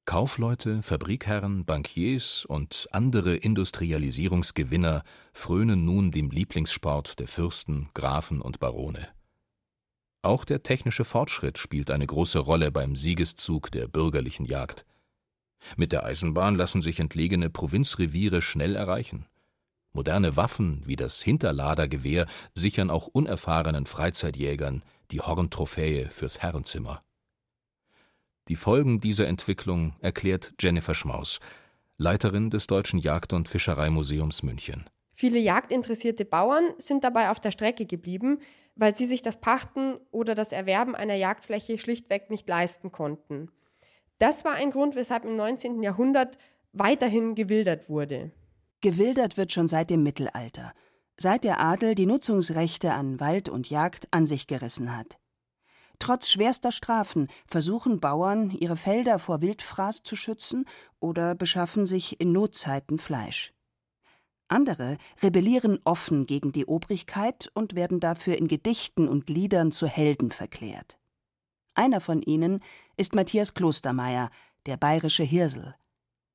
Kaufleute, 0.09 0.81
Fabrikherren, 0.81 1.65
Bankiers 1.65 2.43
und 2.43 2.87
andere 2.89 3.35
Industrialisierungsgewinner 3.35 5.03
frönen 5.33 5.85
nun 5.85 6.09
dem 6.09 6.31
Lieblingssport 6.31 7.19
der 7.19 7.27
Fürsten, 7.27 7.91
Grafen 7.93 8.41
und 8.41 8.59
Barone. 8.59 9.07
Auch 10.23 10.45
der 10.45 10.63
technische 10.63 11.05
Fortschritt 11.05 11.59
spielt 11.59 11.91
eine 11.91 12.07
große 12.07 12.39
Rolle 12.39 12.71
beim 12.71 12.95
Siegeszug 12.95 13.69
der 13.69 13.87
bürgerlichen 13.87 14.47
Jagd. 14.47 14.83
Mit 15.77 15.91
der 15.91 16.05
Eisenbahn 16.05 16.55
lassen 16.55 16.81
sich 16.81 16.99
entlegene 16.99 17.51
Provinzreviere 17.51 18.41
schnell 18.41 18.75
erreichen. 18.75 19.27
Moderne 19.93 20.35
Waffen 20.35 20.81
wie 20.87 20.95
das 20.95 21.21
Hinterladergewehr 21.21 22.25
sichern 22.55 22.89
auch 22.89 23.05
unerfahrenen 23.05 23.85
Freizeitjägern 23.85 24.81
die 25.11 25.21
Horntrophäe 25.21 26.09
fürs 26.09 26.39
Herrenzimmer. 26.39 27.03
Die 28.49 28.55
Folgen 28.55 28.99
dieser 28.99 29.27
Entwicklung 29.27 29.93
erklärt 30.01 30.53
Jennifer 30.59 30.95
Schmaus, 30.95 31.39
Leiterin 31.97 32.49
des 32.49 32.65
Deutschen 32.65 32.97
Jagd- 32.97 33.31
und 33.31 33.47
Fischereimuseums 33.47 34.41
München. 34.41 34.89
Viele 35.13 35.37
jagdinteressierte 35.37 36.25
Bauern 36.25 36.63
sind 36.79 37.03
dabei 37.03 37.29
auf 37.29 37.39
der 37.39 37.51
Strecke 37.51 37.85
geblieben, 37.85 38.39
weil 38.75 38.95
sie 38.95 39.05
sich 39.05 39.21
das 39.21 39.39
Pachten 39.39 39.97
oder 40.09 40.33
das 40.33 40.51
Erwerben 40.51 40.95
einer 40.95 41.13
Jagdfläche 41.13 41.77
schlichtweg 41.77 42.31
nicht 42.31 42.49
leisten 42.49 42.91
konnten. 42.91 43.51
Das 44.17 44.43
war 44.45 44.53
ein 44.53 44.71
Grund, 44.71 44.95
weshalb 44.95 45.25
im 45.25 45.35
19. 45.35 45.83
Jahrhundert 45.83 46.39
weiterhin 46.73 47.35
gewildert 47.35 47.87
wurde. 47.87 48.31
Gewildert 48.81 49.37
wird 49.37 49.53
schon 49.53 49.67
seit 49.67 49.91
dem 49.91 50.01
Mittelalter. 50.01 50.73
seit 51.17 51.43
der 51.43 51.59
Adel 51.59 51.95
die 51.95 52.05
Nutzungsrechte 52.05 52.93
an 52.93 53.19
Wald 53.19 53.49
und 53.49 53.69
Jagd 53.69 54.07
an 54.11 54.25
sich 54.25 54.47
gerissen 54.47 54.95
hat. 54.97 55.19
Trotz 55.99 56.29
schwerster 56.29 56.71
Strafen 56.71 57.27
versuchen 57.45 57.99
Bauern, 57.99 58.51
ihre 58.51 58.77
Felder 58.77 59.19
vor 59.19 59.41
Wildfraß 59.41 60.03
zu 60.03 60.15
schützen 60.15 60.65
oder 60.99 61.35
beschaffen 61.35 61.85
sich 61.85 62.19
in 62.21 62.31
Notzeiten 62.31 62.97
Fleisch. 62.97 63.53
Andere 64.47 64.97
rebellieren 65.21 65.79
offen 65.83 66.25
gegen 66.25 66.51
die 66.51 66.65
Obrigkeit 66.65 67.51
und 67.53 67.75
werden 67.75 67.99
dafür 67.99 68.37
in 68.37 68.47
Gedichten 68.47 69.07
und 69.07 69.29
Liedern 69.29 69.71
zu 69.71 69.85
Helden 69.85 70.31
verklärt. 70.31 70.97
Einer 71.75 72.01
von 72.01 72.21
ihnen 72.23 72.63
ist 72.97 73.13
Matthias 73.13 73.53
Klostermeier, 73.53 74.31
der 74.65 74.77
bayerische 74.77 75.23
Hirsel. 75.23 75.75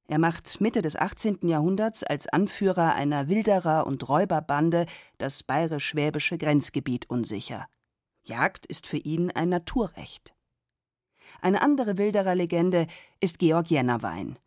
Er 0.07 0.19
macht 0.19 0.61
Mitte 0.61 0.83
des 0.83 0.97
18. 0.97 1.49
Jahrhunderts 1.49 2.05
als 2.05 2.29
Anführer 2.29 2.95
einer 2.95 3.29
Wilderer- 3.29 3.87
und 3.87 4.09
Räuberbande 4.09 4.87
das 5.19 5.43
bayerisch-schwäbische 5.43 6.39
Grenzgebiet 6.39 7.09
unsicher. 7.09 7.67
Jagd 8.25 8.67
ist 8.67 8.87
für 8.87 8.97
ihn 8.97 9.31
ein 9.31 9.51
Naturrecht. 9.51 10.35
Eine 11.41 11.61
andere 11.61 11.99
Wilderer-Legende 11.99 12.87
ist 13.21 13.39
Georg 13.39 13.71
Jennerwein. 13.71 14.39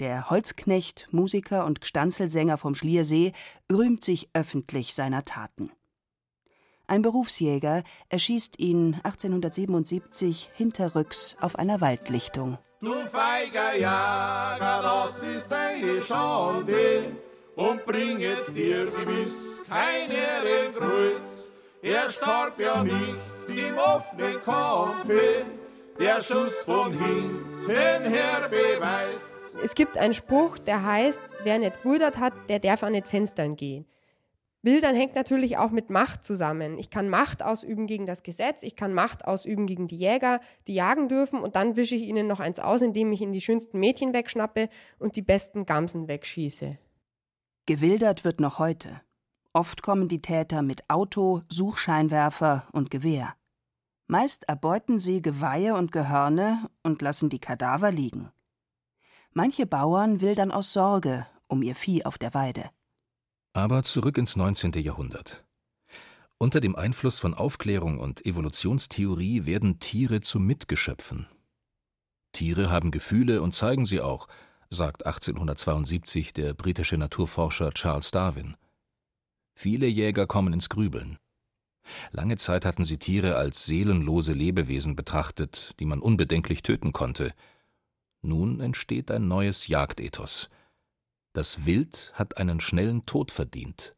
Der 0.00 0.28
Holzknecht, 0.30 1.08
Musiker 1.10 1.64
und 1.64 1.80
Gstanzelsänger 1.80 2.58
vom 2.58 2.74
Schliersee 2.74 3.32
rühmt 3.70 4.04
sich 4.04 4.28
öffentlich 4.34 4.94
seiner 4.94 5.24
Taten. 5.24 5.70
Ein 6.86 7.02
Berufsjäger 7.02 7.84
erschießt 8.08 8.58
ihn 8.58 9.00
1877 9.02 10.50
hinterrücks 10.54 11.36
auf 11.40 11.56
einer 11.56 11.80
Waldlichtung. 11.80 12.58
Du 12.80 12.92
feiger 13.06 13.76
Jager, 13.76 14.82
das 14.82 15.22
ist 15.22 15.50
deine 15.50 16.02
Schande 16.02 17.16
und 17.54 17.86
bringet 17.86 18.54
dir 18.54 18.90
gewiss 18.90 19.62
kein 19.68 20.10
Ehrenkreuz. 20.10 21.51
Er 21.84 22.08
starb 22.10 22.60
ja 22.60 22.84
nicht 22.84 22.94
im 23.48 23.76
offenen 23.76 24.40
Kampfe, 24.44 25.44
der 25.98 26.20
Schuss 26.20 26.58
von 26.58 26.92
hinten 26.92 27.68
her 27.68 28.48
beweist. 28.48 29.56
Es 29.64 29.74
gibt 29.74 29.98
einen 29.98 30.14
Spruch, 30.14 30.58
der 30.58 30.84
heißt, 30.84 31.20
wer 31.42 31.58
nicht 31.58 31.82
gewildert 31.82 32.18
hat, 32.18 32.34
der 32.48 32.60
darf 32.60 32.84
an 32.84 32.92
nicht 32.92 33.08
Fenstern 33.08 33.56
gehen. 33.56 33.84
Wildern 34.62 34.94
hängt 34.94 35.16
natürlich 35.16 35.58
auch 35.58 35.72
mit 35.72 35.90
Macht 35.90 36.22
zusammen. 36.24 36.78
Ich 36.78 36.88
kann 36.88 37.08
Macht 37.08 37.42
ausüben 37.42 37.88
gegen 37.88 38.06
das 38.06 38.22
Gesetz, 38.22 38.62
ich 38.62 38.76
kann 38.76 38.94
Macht 38.94 39.26
ausüben 39.26 39.66
gegen 39.66 39.88
die 39.88 39.98
Jäger, 39.98 40.38
die 40.68 40.74
jagen 40.74 41.08
dürfen 41.08 41.40
und 41.40 41.56
dann 41.56 41.74
wische 41.74 41.96
ich 41.96 42.02
ihnen 42.02 42.28
noch 42.28 42.38
eins 42.38 42.60
aus, 42.60 42.80
indem 42.80 43.10
ich 43.10 43.22
ihnen 43.22 43.32
die 43.32 43.40
schönsten 43.40 43.80
Mädchen 43.80 44.12
wegschnappe 44.12 44.68
und 45.00 45.16
die 45.16 45.22
besten 45.22 45.66
Gamsen 45.66 46.06
wegschieße. 46.06 46.78
Gewildert 47.66 48.22
wird 48.22 48.38
noch 48.38 48.60
heute. 48.60 49.00
Oft 49.52 49.82
kommen 49.82 50.08
die 50.08 50.22
Täter 50.22 50.62
mit 50.62 50.88
Auto, 50.88 51.42
Suchscheinwerfer 51.48 52.66
und 52.72 52.90
Gewehr. 52.90 53.34
Meist 54.06 54.44
erbeuten 54.44 54.98
sie 54.98 55.22
Geweihe 55.22 55.74
und 55.74 55.92
Gehörne 55.92 56.70
und 56.82 57.02
lassen 57.02 57.30
die 57.30 57.38
Kadaver 57.38 57.90
liegen. 57.90 58.30
Manche 59.32 59.66
Bauern 59.66 60.20
wildern 60.20 60.50
aus 60.50 60.72
Sorge 60.72 61.26
um 61.52 61.62
ihr 61.62 61.74
Vieh 61.74 62.04
auf 62.04 62.18
der 62.18 62.34
Weide. 62.34 62.70
Aber 63.52 63.82
zurück 63.82 64.16
ins 64.16 64.36
19. 64.36 64.72
Jahrhundert. 64.72 65.44
Unter 66.38 66.60
dem 66.60 66.74
Einfluss 66.74 67.18
von 67.18 67.34
Aufklärung 67.34 68.00
und 68.00 68.24
Evolutionstheorie 68.24 69.44
werden 69.44 69.78
Tiere 69.78 70.22
zu 70.22 70.40
Mitgeschöpfen. 70.40 71.28
Tiere 72.32 72.70
haben 72.70 72.90
Gefühle 72.90 73.42
und 73.42 73.54
zeigen 73.54 73.84
sie 73.84 74.00
auch, 74.00 74.26
sagt 74.70 75.04
1872 75.04 76.32
der 76.32 76.54
britische 76.54 76.96
Naturforscher 76.96 77.70
Charles 77.72 78.10
Darwin. 78.10 78.56
Viele 79.62 79.86
Jäger 79.86 80.26
kommen 80.26 80.52
ins 80.52 80.68
Grübeln. 80.68 81.18
Lange 82.10 82.36
Zeit 82.36 82.66
hatten 82.66 82.84
sie 82.84 82.98
Tiere 82.98 83.36
als 83.36 83.64
seelenlose 83.64 84.32
Lebewesen 84.32 84.96
betrachtet, 84.96 85.76
die 85.78 85.84
man 85.84 86.00
unbedenklich 86.00 86.64
töten 86.64 86.92
konnte, 86.92 87.32
nun 88.22 88.58
entsteht 88.58 89.12
ein 89.12 89.28
neues 89.28 89.68
Jagdethos. 89.68 90.50
Das 91.32 91.64
Wild 91.64 92.10
hat 92.16 92.38
einen 92.38 92.58
schnellen 92.58 93.06
Tod 93.06 93.30
verdient. 93.30 93.94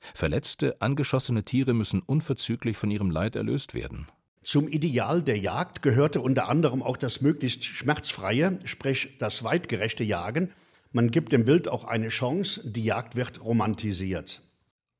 Verletzte, 0.00 0.82
angeschossene 0.82 1.44
Tiere 1.44 1.72
müssen 1.72 2.02
unverzüglich 2.02 2.76
von 2.76 2.90
ihrem 2.90 3.10
Leid 3.10 3.36
erlöst 3.36 3.72
werden. 3.72 4.08
Zum 4.42 4.68
Ideal 4.68 5.22
der 5.22 5.38
Jagd 5.38 5.80
gehörte 5.80 6.20
unter 6.20 6.50
anderem 6.50 6.82
auch 6.82 6.98
das 6.98 7.22
möglichst 7.22 7.64
schmerzfreie, 7.64 8.58
sprich 8.64 9.16
das 9.18 9.44
weitgerechte 9.44 10.04
Jagen. 10.04 10.52
Man 10.92 11.10
gibt 11.10 11.32
dem 11.32 11.46
Wild 11.46 11.68
auch 11.68 11.84
eine 11.84 12.08
Chance, 12.08 12.70
die 12.70 12.84
Jagd 12.84 13.16
wird 13.16 13.42
romantisiert. 13.42 14.42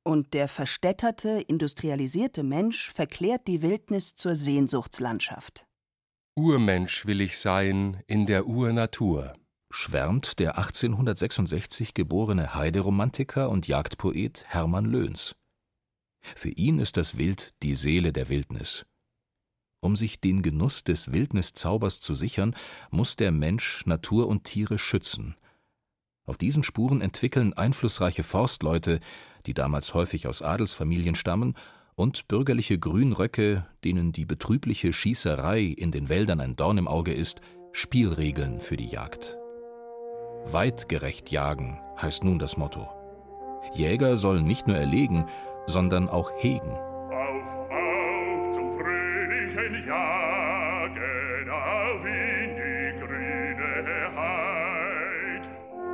Und 0.07 0.35
der 0.35 0.47
verstädterte, 0.47 1.41
industrialisierte 1.49 2.45
Mensch 2.45 2.93
verklärt 2.93 3.49
die 3.49 3.61
Wildnis 3.61 4.15
zur 4.15 4.37
Sehnsuchtslandschaft. 4.37 5.67
Urmensch 6.37 7.07
will 7.07 7.21
ich 7.21 7.41
sein 7.41 8.05
in 8.07 8.25
der 8.27 8.47
Urnatur, 8.47 9.35
schwärmt 9.69 10.39
der 10.39 10.59
1866 10.59 11.93
geborene 11.93 12.55
Heideromantiker 12.55 13.51
und 13.51 13.67
Jagdpoet 13.67 14.45
Hermann 14.47 14.85
Löhns. 14.85 15.35
Für 16.21 16.51
ihn 16.51 16.79
ist 16.79 16.97
das 16.97 17.19
Wild 17.19 17.53
die 17.65 17.75
Seele 17.75 18.13
der 18.13 18.29
Wildnis. 18.29 18.87
Um 19.81 19.97
sich 19.97 20.21
den 20.21 20.41
Genuss 20.43 20.85
des 20.85 21.13
Wildniszaubers 21.13 21.99
zu 21.99 22.15
sichern, 22.15 22.55
muss 22.91 23.17
der 23.17 23.33
Mensch 23.33 23.85
Natur 23.87 24.29
und 24.29 24.45
Tiere 24.45 24.79
schützen. 24.79 25.35
Auf 26.27 26.37
diesen 26.37 26.65
Spuren 26.65 27.01
entwickeln 27.01 27.53
einflussreiche 27.55 28.25
Forstleute, 28.25 28.99
die 29.47 29.55
damals 29.55 29.95
häufig 29.95 30.27
aus 30.27 30.43
Adelsfamilien 30.43 31.15
stammen, 31.15 31.55
und 31.95 32.29
bürgerliche 32.29 32.79
Grünröcke, 32.79 33.65
denen 33.85 34.13
die 34.13 34.27
betrübliche 34.27 34.93
Schießerei 34.93 35.61
in 35.63 35.93
den 35.93 36.09
Wäldern 36.09 36.41
ein 36.41 36.57
Dorn 36.57 36.79
im 36.79 36.89
Auge 36.89 37.15
ist, 37.15 37.41
Spielregeln 37.73 38.61
für 38.61 38.77
die 38.77 38.89
Jagd. 38.89 39.37
Weitgerecht 40.47 41.31
jagen 41.31 41.81
heißt 42.01 42.25
nun 42.25 42.39
das 42.39 42.57
Motto. 42.57 42.89
Jäger 43.75 44.17
sollen 44.17 44.45
nicht 44.45 44.67
nur 44.67 44.77
erlegen, 44.77 45.27
sondern 45.67 46.09
auch 46.09 46.33
hegen. 46.39 46.71
Auf, 46.71 47.71
auf 47.71 48.55
zum 48.55 48.73
fröhlichen 48.73 49.87
Jagen, 49.87 51.51
auf 51.51 52.05
in 52.05 52.46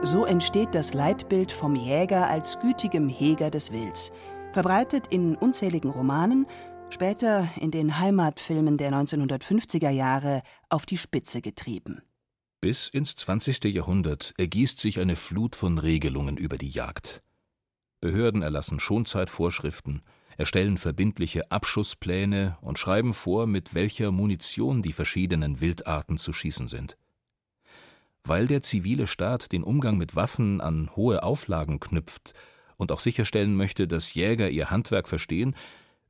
So 0.04 0.24
entsteht 0.24 0.74
das 0.74 0.94
Leitbild 0.94 1.52
vom 1.52 1.76
Jäger 1.76 2.28
als 2.28 2.58
gütigem 2.60 3.08
Heger 3.08 3.50
des 3.50 3.72
Wilds– 3.72 4.12
verbreitet 4.52 5.06
in 5.08 5.34
unzähligen 5.34 5.90
Romanen, 5.90 6.46
später 6.90 7.48
in 7.56 7.70
den 7.70 7.98
Heimatfilmen 7.98 8.76
der 8.76 8.92
1950er 8.92 9.90
Jahre 9.90 10.42
auf 10.68 10.86
die 10.86 10.98
Spitze 10.98 11.40
getrieben. 11.40 12.02
Bis 12.60 12.88
ins 12.88 13.16
20. 13.16 13.64
Jahrhundert 13.64 14.34
ergießt 14.38 14.78
sich 14.78 15.00
eine 15.00 15.16
Flut 15.16 15.56
von 15.56 15.78
Regelungen 15.78 16.36
über 16.36 16.58
die 16.58 16.68
Jagd. 16.68 17.22
Behörden 18.00 18.42
erlassen 18.42 18.78
Schonzeitvorschriften, 18.78 20.02
erstellen 20.36 20.78
verbindliche 20.78 21.50
Abschusspläne 21.50 22.58
und 22.60 22.78
schreiben 22.78 23.14
vor, 23.14 23.46
mit 23.46 23.74
welcher 23.74 24.12
Munition 24.12 24.82
die 24.82 24.92
verschiedenen 24.92 25.60
Wildarten 25.60 26.18
zu 26.18 26.32
schießen 26.32 26.68
sind. 26.68 26.96
Weil 28.24 28.46
der 28.46 28.62
zivile 28.62 29.06
Staat 29.06 29.52
den 29.52 29.64
Umgang 29.64 29.96
mit 29.96 30.14
Waffen 30.14 30.60
an 30.60 30.90
hohe 30.94 31.22
Auflagen 31.22 31.80
knüpft 31.80 32.34
und 32.76 32.92
auch 32.92 33.00
sicherstellen 33.00 33.56
möchte, 33.56 33.88
dass 33.88 34.14
Jäger 34.14 34.50
ihr 34.50 34.70
Handwerk 34.70 35.08
verstehen, 35.08 35.54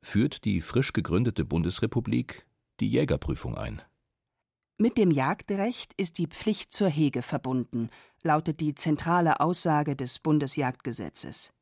führt 0.01 0.45
die 0.45 0.61
frisch 0.61 0.93
gegründete 0.93 1.45
Bundesrepublik 1.45 2.45
die 2.79 2.89
Jägerprüfung 2.89 3.57
ein. 3.57 3.81
Mit 4.77 4.97
dem 4.97 5.11
Jagdrecht 5.11 5.93
ist 5.97 6.17
die 6.17 6.27
Pflicht 6.27 6.73
zur 6.73 6.89
Hege 6.89 7.21
verbunden, 7.21 7.89
lautet 8.23 8.59
die 8.59 8.75
zentrale 8.75 9.39
Aussage 9.39 9.95
des 9.95 10.19
Bundesjagdgesetzes. 10.19 11.53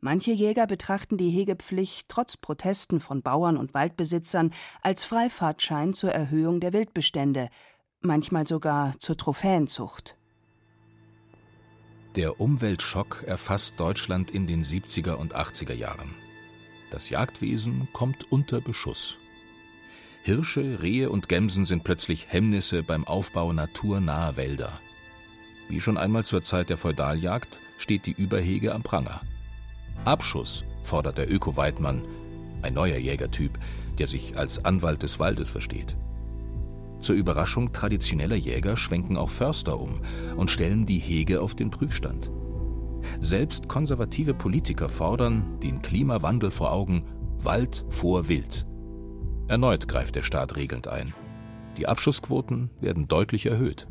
Manche 0.00 0.32
Jäger 0.32 0.66
betrachten 0.66 1.16
die 1.16 1.30
Hegepflicht 1.30 2.08
trotz 2.08 2.36
Protesten 2.36 3.00
von 3.00 3.22
Bauern 3.22 3.56
und 3.56 3.72
Waldbesitzern 3.72 4.50
als 4.82 5.04
Freifahrtschein 5.04 5.94
zur 5.94 6.10
Erhöhung 6.10 6.60
der 6.60 6.72
Wildbestände, 6.72 7.48
manchmal 8.04 8.46
sogar 8.46 8.98
zur 8.98 9.16
Trophäenzucht. 9.16 10.16
Der 12.16 12.40
Umweltschock 12.40 13.24
erfasst 13.26 13.74
Deutschland 13.78 14.30
in 14.30 14.46
den 14.46 14.62
70er 14.62 15.14
und 15.14 15.34
80er 15.34 15.72
Jahren. 15.72 16.14
Das 16.90 17.08
Jagdwesen 17.08 17.88
kommt 17.92 18.30
unter 18.30 18.60
Beschuss. 18.60 19.16
Hirsche, 20.24 20.82
Rehe 20.82 21.08
und 21.10 21.28
Gämsen 21.28 21.64
sind 21.64 21.84
plötzlich 21.84 22.26
Hemmnisse 22.28 22.82
beim 22.82 23.06
Aufbau 23.06 23.52
naturnaher 23.52 24.36
Wälder. 24.36 24.72
Wie 25.68 25.80
schon 25.80 25.96
einmal 25.96 26.24
zur 26.24 26.44
Zeit 26.44 26.68
der 26.68 26.76
Feudaljagd 26.76 27.60
steht 27.78 28.04
die 28.04 28.12
Überhege 28.12 28.74
am 28.74 28.82
Pranger. 28.82 29.22
Abschuss 30.04 30.64
fordert 30.84 31.16
der 31.16 31.32
Öko-Weidmann, 31.32 32.04
ein 32.60 32.74
neuer 32.74 32.98
Jägertyp, 32.98 33.58
der 33.98 34.06
sich 34.06 34.36
als 34.36 34.64
Anwalt 34.64 35.02
des 35.02 35.18
Waldes 35.18 35.48
versteht. 35.48 35.96
Zur 37.02 37.16
Überraschung 37.16 37.72
traditioneller 37.72 38.36
Jäger 38.36 38.76
schwenken 38.76 39.16
auch 39.16 39.30
Förster 39.30 39.78
um 39.80 40.00
und 40.36 40.50
stellen 40.50 40.86
die 40.86 41.00
Hege 41.00 41.40
auf 41.40 41.56
den 41.56 41.70
Prüfstand. 41.70 42.30
Selbst 43.18 43.68
konservative 43.68 44.34
Politiker 44.34 44.88
fordern, 44.88 45.58
den 45.60 45.82
Klimawandel 45.82 46.52
vor 46.52 46.72
Augen, 46.72 47.04
Wald 47.38 47.84
vor 47.88 48.28
Wild. 48.28 48.66
Erneut 49.48 49.88
greift 49.88 50.14
der 50.14 50.22
Staat 50.22 50.56
regelnd 50.56 50.86
ein. 50.86 51.12
Die 51.76 51.88
Abschussquoten 51.88 52.70
werden 52.80 53.08
deutlich 53.08 53.46
erhöht. 53.46 53.88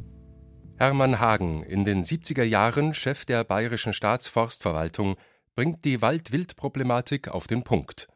Hermann 0.78 1.20
Hagen, 1.20 1.64
in 1.64 1.84
den 1.84 2.04
70er 2.04 2.44
Jahren 2.44 2.94
Chef 2.94 3.26
der 3.26 3.44
Bayerischen 3.44 3.94
Staatsforstverwaltung, 3.94 5.18
bringt 5.56 5.84
die 5.84 6.02
Wald-Wild-Problematik 6.02 7.28
auf 7.28 7.48
den 7.48 7.64
Punkt. 7.64 8.08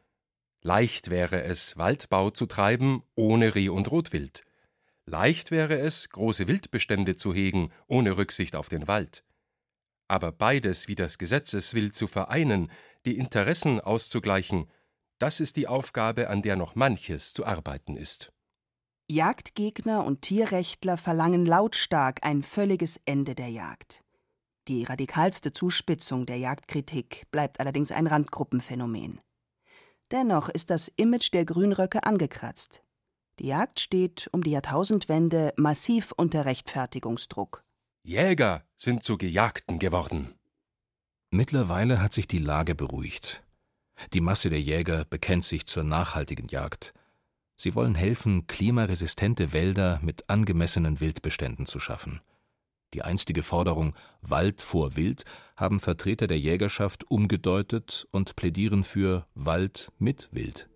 Leicht 0.62 1.10
wäre 1.10 1.42
es, 1.42 1.76
Waldbau 1.76 2.30
zu 2.30 2.46
treiben 2.46 3.02
ohne 3.14 3.54
Reh- 3.54 3.68
und 3.68 3.90
Rotwild. 3.92 4.42
Leicht 5.06 5.52
wäre 5.52 5.78
es, 5.78 6.08
große 6.08 6.48
Wildbestände 6.48 7.16
zu 7.16 7.32
hegen 7.32 7.70
ohne 7.86 8.16
Rücksicht 8.16 8.56
auf 8.56 8.68
den 8.68 8.88
Wald. 8.88 9.24
Aber 10.08 10.32
beides 10.32 10.88
wie 10.88 10.96
das 10.96 11.18
Gesetz 11.18 11.52
es 11.52 11.74
will 11.74 11.92
zu 11.92 12.06
vereinen, 12.06 12.70
die 13.04 13.16
Interessen 13.16 13.80
auszugleichen, 13.80 14.70
das 15.18 15.40
ist 15.40 15.56
die 15.56 15.68
Aufgabe, 15.68 16.28
an 16.28 16.42
der 16.42 16.56
noch 16.56 16.74
manches 16.74 17.32
zu 17.32 17.46
arbeiten 17.46 17.96
ist. 17.96 18.32
Jagdgegner 19.08 20.04
und 20.04 20.22
Tierrechtler 20.22 20.96
verlangen 20.96 21.46
lautstark 21.46 22.24
ein 22.24 22.42
völliges 22.42 23.00
Ende 23.04 23.36
der 23.36 23.48
Jagd. 23.48 24.02
Die 24.66 24.82
radikalste 24.82 25.52
Zuspitzung 25.52 26.26
der 26.26 26.38
Jagdkritik 26.38 27.30
bleibt 27.30 27.60
allerdings 27.60 27.92
ein 27.92 28.08
Randgruppenphänomen. 28.08 29.20
Dennoch 30.10 30.48
ist 30.48 30.70
das 30.70 30.88
Image 30.88 31.32
der 31.32 31.44
Grünröcke 31.44 32.02
angekratzt. 32.02 32.82
Die 33.38 33.48
Jagd 33.48 33.80
steht 33.80 34.28
um 34.32 34.42
die 34.42 34.52
Jahrtausendwende 34.52 35.52
massiv 35.56 36.12
unter 36.16 36.46
Rechtfertigungsdruck. 36.46 37.64
Jäger 38.02 38.64
sind 38.76 39.02
zu 39.02 39.18
Gejagten 39.18 39.78
geworden. 39.78 40.34
Mittlerweile 41.30 42.00
hat 42.00 42.12
sich 42.12 42.28
die 42.28 42.38
Lage 42.38 42.74
beruhigt. 42.74 43.42
Die 44.12 44.20
Masse 44.20 44.48
der 44.48 44.60
Jäger 44.60 45.04
bekennt 45.04 45.44
sich 45.44 45.66
zur 45.66 45.84
nachhaltigen 45.84 46.48
Jagd. 46.48 46.94
Sie 47.56 47.74
wollen 47.74 47.94
helfen, 47.94 48.46
klimaresistente 48.46 49.52
Wälder 49.52 49.98
mit 50.02 50.28
angemessenen 50.30 51.00
Wildbeständen 51.00 51.66
zu 51.66 51.80
schaffen. 51.80 52.20
Die 52.94 53.02
einstige 53.02 53.42
Forderung 53.42 53.94
Wald 54.22 54.62
vor 54.62 54.96
Wild 54.96 55.24
haben 55.56 55.80
Vertreter 55.80 56.26
der 56.26 56.38
Jägerschaft 56.38 57.10
umgedeutet 57.10 58.06
und 58.12 58.36
plädieren 58.36 58.84
für 58.84 59.26
Wald 59.34 59.90
mit 59.98 60.28
Wild. 60.32 60.68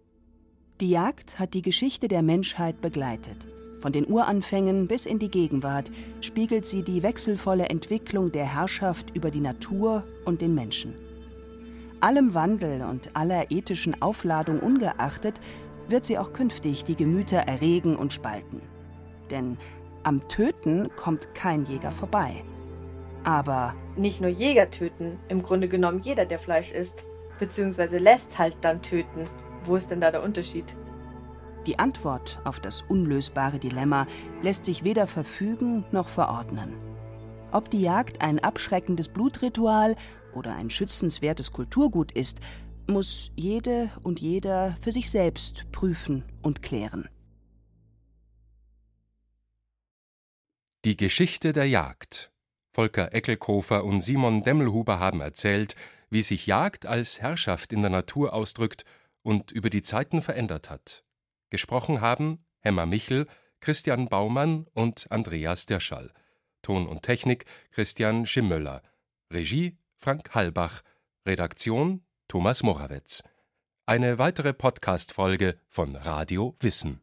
Die 0.81 0.89
Jagd 0.89 1.39
hat 1.39 1.53
die 1.53 1.61
Geschichte 1.61 2.09
der 2.09 2.23
Menschheit 2.23 2.81
begleitet. 2.81 3.47
Von 3.83 3.93
den 3.93 4.11
Uranfängen 4.11 4.89
bis 4.89 5.05
in 5.05 5.19
die 5.19 5.31
Gegenwart 5.31 5.93
spiegelt 6.23 6.65
sie 6.65 6.83
die 6.83 7.03
wechselvolle 7.03 7.69
Entwicklung 7.69 8.33
der 8.33 8.47
Herrschaft 8.47 9.15
über 9.15 9.31
die 9.31 9.41
Natur 9.41 10.05
und 10.25 10.41
den 10.41 10.55
Menschen. 10.55 10.95
Allem 12.01 12.33
Wandel 12.33 12.81
und 12.81 13.15
aller 13.15 13.51
ethischen 13.51 14.01
Aufladung 14.01 14.59
ungeachtet, 14.61 15.39
wird 15.89 16.07
sie 16.07 16.17
auch 16.17 16.33
künftig 16.33 16.85
die 16.85 16.97
Gemüter 16.97 17.41
erregen 17.41 17.95
und 17.95 18.15
spalten. 18.15 18.63
Denn 19.31 19.59
am 20.03 20.27
Töten 20.29 20.89
kommt 20.97 21.35
kein 21.35 21.67
Jäger 21.67 21.93
vorbei. 21.93 22.43
Aber 23.25 23.75
nicht 23.97 24.23
nur 24.23 24.31
Jäger 24.31 24.71
töten, 24.71 25.19
im 25.29 25.43
Grunde 25.43 25.69
genommen 25.69 26.01
jeder, 26.01 26.25
der 26.25 26.39
Fleisch 26.39 26.73
isst, 26.73 27.05
beziehungsweise 27.39 27.99
lässt 27.99 28.39
halt 28.39 28.57
dann 28.63 28.81
töten. 28.81 29.25
Wo 29.71 29.77
ist 29.77 29.89
denn 29.93 30.01
da 30.01 30.11
der 30.11 30.25
Unterschied? 30.25 30.77
Die 31.65 31.79
Antwort 31.79 32.41
auf 32.43 32.59
das 32.59 32.83
unlösbare 32.83 33.61
Dilemma 33.61 34.09
lässt 34.43 34.65
sich 34.65 34.83
weder 34.83 35.07
verfügen 35.07 35.85
noch 35.93 36.09
verordnen. 36.09 36.75
Ob 37.53 37.71
die 37.71 37.81
Jagd 37.81 38.21
ein 38.21 38.41
abschreckendes 38.41 39.07
Blutritual 39.07 39.95
oder 40.35 40.57
ein 40.57 40.71
schützenswertes 40.71 41.53
Kulturgut 41.53 42.11
ist, 42.11 42.41
muss 42.89 43.31
jede 43.37 43.93
und 44.03 44.19
jeder 44.19 44.77
für 44.81 44.91
sich 44.91 45.09
selbst 45.09 45.71
prüfen 45.71 46.25
und 46.43 46.63
klären. 46.63 47.09
Die 50.85 50.97
Geschichte 50.97 51.53
der 51.53 51.69
Jagd. 51.69 52.33
Volker 52.73 53.15
Eckelkofer 53.15 53.85
und 53.85 54.01
Simon 54.01 54.43
Demmelhuber 54.43 54.99
haben 54.99 55.21
erzählt, 55.21 55.77
wie 56.09 56.23
sich 56.23 56.49
Jagd 56.49 56.87
als 56.87 57.21
Herrschaft 57.21 57.73
in 57.73 57.83
der 57.83 57.91
Natur 57.93 58.33
ausdrückt 58.33 58.85
und 59.23 59.51
über 59.51 59.71
die 59.71 59.83
Zeiten 59.83 60.23
verändert 60.23 60.71
hat. 60.71 61.05
Gesprochen 61.51 62.01
haben 62.01 62.45
Hemmer 62.61 62.87
Michel, 62.87 63.27
Christian 63.61 64.09
Baumann 64.09 64.67
und 64.73 65.11
Andreas 65.11 65.67
Derschall. 65.67 66.13
Ton 66.63 66.87
und 66.87 67.03
Technik 67.03 67.45
Christian 67.71 68.27
Schimmöller. 68.27 68.83
Regie 69.33 69.79
Frank 69.97 70.35
Halbach. 70.35 70.83
Redaktion 71.27 72.05
Thomas 72.29 72.63
Morawetz. 72.63 73.23
Eine 73.87 74.19
weitere 74.19 74.53
Podcast-Folge 74.53 75.59
von 75.69 75.97
Radio 75.97 76.57
Wissen. 76.61 77.03